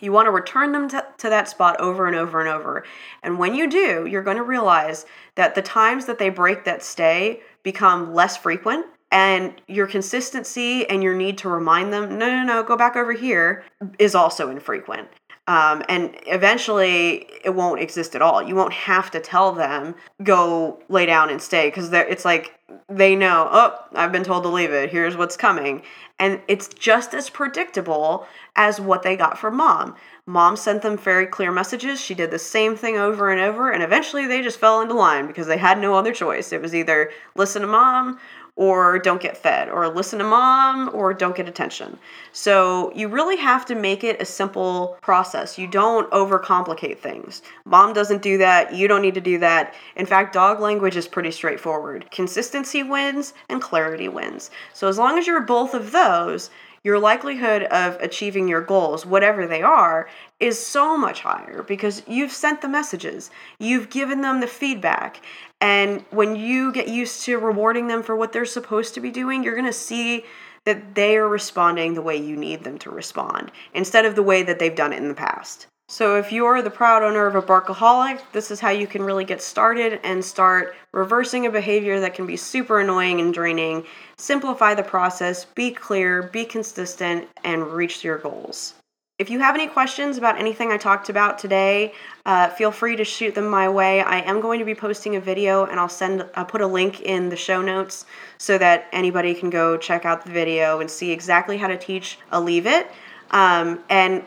You 0.00 0.12
want 0.12 0.26
to 0.26 0.30
return 0.30 0.72
them 0.72 0.88
to, 0.90 1.06
to, 1.18 1.28
that 1.28 1.48
spot 1.48 1.80
over 1.80 2.06
and 2.06 2.16
over 2.16 2.40
and 2.40 2.48
over. 2.48 2.84
And 3.22 3.38
when 3.38 3.54
you 3.54 3.68
do, 3.68 4.06
you're 4.06 4.22
going 4.22 4.36
to 4.36 4.42
realize 4.42 5.06
that 5.34 5.54
the 5.54 5.62
times 5.62 6.06
that 6.06 6.18
they 6.18 6.28
break 6.28 6.64
that 6.64 6.82
stay 6.82 7.40
become 7.62 8.14
less 8.14 8.36
frequent 8.36 8.86
and 9.10 9.60
your 9.68 9.86
consistency 9.86 10.88
and 10.88 11.02
your 11.02 11.14
need 11.14 11.38
to 11.38 11.48
remind 11.48 11.92
them, 11.92 12.18
no, 12.18 12.28
no, 12.28 12.42
no, 12.42 12.62
go 12.62 12.76
back 12.76 12.96
over 12.96 13.12
here, 13.12 13.64
is 13.98 14.14
also 14.14 14.50
infrequent. 14.50 15.08
Um, 15.48 15.84
and 15.88 16.16
eventually 16.26 17.26
it 17.44 17.54
won't 17.54 17.80
exist 17.80 18.16
at 18.16 18.22
all. 18.22 18.42
You 18.42 18.56
won't 18.56 18.72
have 18.72 19.10
to 19.12 19.20
tell 19.20 19.52
them, 19.52 19.94
go 20.24 20.82
lay 20.88 21.06
down 21.06 21.30
and 21.30 21.40
stay, 21.40 21.68
because 21.68 21.92
it's 21.92 22.24
like 22.24 22.58
they 22.88 23.14
know, 23.14 23.48
oh, 23.50 23.78
I've 23.94 24.10
been 24.10 24.24
told 24.24 24.42
to 24.42 24.48
leave 24.48 24.72
it, 24.72 24.90
here's 24.90 25.16
what's 25.16 25.36
coming. 25.36 25.82
And 26.18 26.40
it's 26.48 26.68
just 26.68 27.14
as 27.14 27.30
predictable 27.30 28.26
as 28.56 28.80
what 28.80 29.02
they 29.02 29.16
got 29.16 29.38
from 29.38 29.56
mom. 29.56 29.94
Mom 30.26 30.56
sent 30.56 30.82
them 30.82 30.96
very 30.98 31.26
clear 31.26 31.52
messages. 31.52 32.00
She 32.00 32.14
did 32.14 32.32
the 32.32 32.38
same 32.38 32.74
thing 32.74 32.96
over 32.96 33.30
and 33.30 33.40
over, 33.40 33.70
and 33.70 33.82
eventually 33.82 34.26
they 34.26 34.42
just 34.42 34.58
fell 34.58 34.80
into 34.80 34.94
line 34.94 35.28
because 35.28 35.46
they 35.46 35.58
had 35.58 35.78
no 35.78 35.94
other 35.94 36.12
choice. 36.12 36.52
It 36.52 36.62
was 36.62 36.74
either 36.74 37.12
listen 37.36 37.62
to 37.62 37.68
mom 37.68 38.18
or 38.56 38.98
don't 38.98 39.20
get 39.20 39.36
fed, 39.36 39.68
or 39.68 39.86
listen 39.88 40.18
to 40.18 40.24
mom, 40.24 40.90
or 40.94 41.12
don't 41.12 41.36
get 41.36 41.46
attention. 41.48 41.98
So 42.32 42.90
you 42.94 43.06
really 43.08 43.36
have 43.36 43.66
to 43.66 43.74
make 43.74 44.02
it 44.02 44.20
a 44.20 44.24
simple 44.24 44.96
process. 45.02 45.58
You 45.58 45.66
don't 45.66 46.10
overcomplicate 46.10 46.98
things. 46.98 47.42
Mom 47.66 47.92
doesn't 47.92 48.22
do 48.22 48.38
that. 48.38 48.74
You 48.74 48.88
don't 48.88 49.02
need 49.02 49.14
to 49.14 49.20
do 49.20 49.38
that. 49.38 49.74
In 49.94 50.06
fact, 50.06 50.32
dog 50.32 50.58
language 50.60 50.96
is 50.96 51.06
pretty 51.06 51.30
straightforward. 51.30 52.10
Consistency 52.10 52.82
wins 52.82 53.34
and 53.50 53.60
clarity 53.60 54.08
wins. 54.08 54.50
So 54.72 54.88
as 54.88 54.96
long 54.96 55.18
as 55.18 55.26
you're 55.26 55.42
both 55.42 55.74
of 55.74 55.92
those, 55.92 56.50
your 56.86 56.98
likelihood 57.00 57.64
of 57.64 57.96
achieving 58.00 58.46
your 58.46 58.60
goals, 58.60 59.04
whatever 59.04 59.44
they 59.44 59.60
are, 59.60 60.08
is 60.38 60.64
so 60.64 60.96
much 60.96 61.20
higher 61.20 61.64
because 61.64 62.00
you've 62.06 62.30
sent 62.30 62.62
the 62.62 62.68
messages, 62.68 63.28
you've 63.58 63.90
given 63.90 64.20
them 64.20 64.40
the 64.40 64.46
feedback. 64.46 65.20
And 65.60 66.04
when 66.10 66.36
you 66.36 66.72
get 66.72 66.88
used 66.88 67.22
to 67.24 67.38
rewarding 67.38 67.88
them 67.88 68.02
for 68.02 68.14
what 68.14 68.32
they're 68.32 68.44
supposed 68.44 68.94
to 68.94 69.00
be 69.00 69.10
doing, 69.10 69.42
you're 69.42 69.54
going 69.54 69.66
to 69.66 69.72
see 69.72 70.24
that 70.64 70.94
they 70.94 71.16
are 71.16 71.28
responding 71.28 71.94
the 71.94 72.02
way 72.02 72.16
you 72.16 72.36
need 72.36 72.64
them 72.64 72.78
to 72.78 72.90
respond 72.90 73.50
instead 73.72 74.04
of 74.04 74.16
the 74.16 74.22
way 74.22 74.42
that 74.42 74.58
they've 74.58 74.74
done 74.74 74.92
it 74.92 74.98
in 74.98 75.08
the 75.08 75.14
past. 75.14 75.66
So, 75.88 76.16
if 76.16 76.32
you're 76.32 76.62
the 76.62 76.70
proud 76.70 77.04
owner 77.04 77.26
of 77.26 77.36
a 77.36 77.42
Barkaholic, 77.42 78.20
this 78.32 78.50
is 78.50 78.58
how 78.58 78.70
you 78.70 78.88
can 78.88 79.04
really 79.04 79.24
get 79.24 79.40
started 79.40 80.00
and 80.02 80.24
start 80.24 80.74
reversing 80.92 81.46
a 81.46 81.50
behavior 81.50 82.00
that 82.00 82.12
can 82.12 82.26
be 82.26 82.36
super 82.36 82.80
annoying 82.80 83.20
and 83.20 83.32
draining. 83.32 83.84
Simplify 84.18 84.74
the 84.74 84.82
process, 84.82 85.44
be 85.44 85.70
clear, 85.70 86.24
be 86.24 86.44
consistent, 86.44 87.28
and 87.44 87.68
reach 87.68 88.02
your 88.02 88.18
goals. 88.18 88.74
If 89.18 89.30
you 89.30 89.38
have 89.38 89.54
any 89.54 89.66
questions 89.66 90.18
about 90.18 90.38
anything 90.38 90.70
I 90.70 90.76
talked 90.76 91.08
about 91.08 91.38
today, 91.38 91.94
uh, 92.26 92.50
feel 92.50 92.70
free 92.70 92.96
to 92.96 93.04
shoot 93.04 93.34
them 93.34 93.48
my 93.48 93.66
way. 93.66 94.02
I 94.02 94.20
am 94.20 94.42
going 94.42 94.58
to 94.58 94.64
be 94.66 94.74
posting 94.74 95.16
a 95.16 95.20
video, 95.20 95.64
and 95.64 95.80
I'll 95.80 95.88
send 95.88 96.28
I'll 96.34 96.44
put 96.44 96.60
a 96.60 96.66
link 96.66 97.00
in 97.00 97.30
the 97.30 97.36
show 97.36 97.62
notes 97.62 98.04
so 98.36 98.58
that 98.58 98.88
anybody 98.92 99.32
can 99.32 99.48
go 99.48 99.78
check 99.78 100.04
out 100.04 100.26
the 100.26 100.30
video 100.30 100.80
and 100.80 100.90
see 100.90 101.12
exactly 101.12 101.56
how 101.56 101.66
to 101.66 101.78
teach 101.78 102.18
a 102.30 102.38
leave 102.38 102.66
it. 102.66 102.90
Um, 103.30 103.82
and 103.88 104.22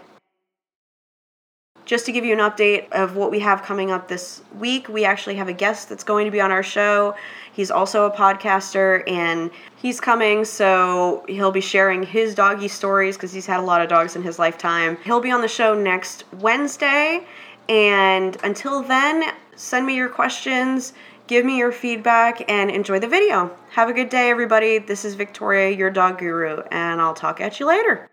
just 1.89 2.05
to 2.05 2.11
give 2.11 2.23
you 2.23 2.33
an 2.33 2.39
update 2.39 2.87
of 2.91 3.15
what 3.15 3.31
we 3.31 3.39
have 3.39 3.63
coming 3.63 3.89
up 3.89 4.07
this 4.07 4.43
week, 4.59 4.87
we 4.87 5.05
actually 5.05 5.33
have 5.33 5.47
a 5.47 5.53
guest 5.53 5.89
that's 5.89 6.03
going 6.03 6.23
to 6.23 6.29
be 6.29 6.39
on 6.39 6.51
our 6.51 6.61
show. 6.61 7.15
He's 7.51 7.71
also 7.71 8.05
a 8.05 8.11
podcaster 8.11 9.01
and 9.09 9.49
he's 9.75 9.99
coming, 9.99 10.45
so 10.45 11.25
he'll 11.27 11.49
be 11.49 11.61
sharing 11.61 12.03
his 12.03 12.35
doggy 12.35 12.67
stories 12.67 13.17
because 13.17 13.33
he's 13.33 13.47
had 13.47 13.59
a 13.59 13.63
lot 13.63 13.81
of 13.81 13.89
dogs 13.89 14.15
in 14.15 14.21
his 14.21 14.37
lifetime. 14.37 14.99
He'll 15.03 15.19
be 15.19 15.31
on 15.31 15.41
the 15.41 15.47
show 15.47 15.73
next 15.73 16.25
Wednesday. 16.33 17.25
And 17.69 18.37
until 18.43 18.83
then, 18.83 19.23
send 19.55 19.87
me 19.87 19.95
your 19.95 20.09
questions, 20.09 20.93
give 21.25 21.43
me 21.43 21.57
your 21.57 21.71
feedback, 21.71 22.47
and 22.51 22.69
enjoy 22.69 22.99
the 22.99 23.07
video. 23.07 23.49
Have 23.71 23.89
a 23.89 23.93
good 23.93 24.09
day, 24.09 24.29
everybody. 24.29 24.77
This 24.77 25.05
is 25.05 25.15
Victoria, 25.15 25.75
your 25.75 25.89
dog 25.89 26.19
guru, 26.19 26.61
and 26.69 27.01
I'll 27.01 27.15
talk 27.15 27.41
at 27.41 27.59
you 27.59 27.65
later. 27.65 28.07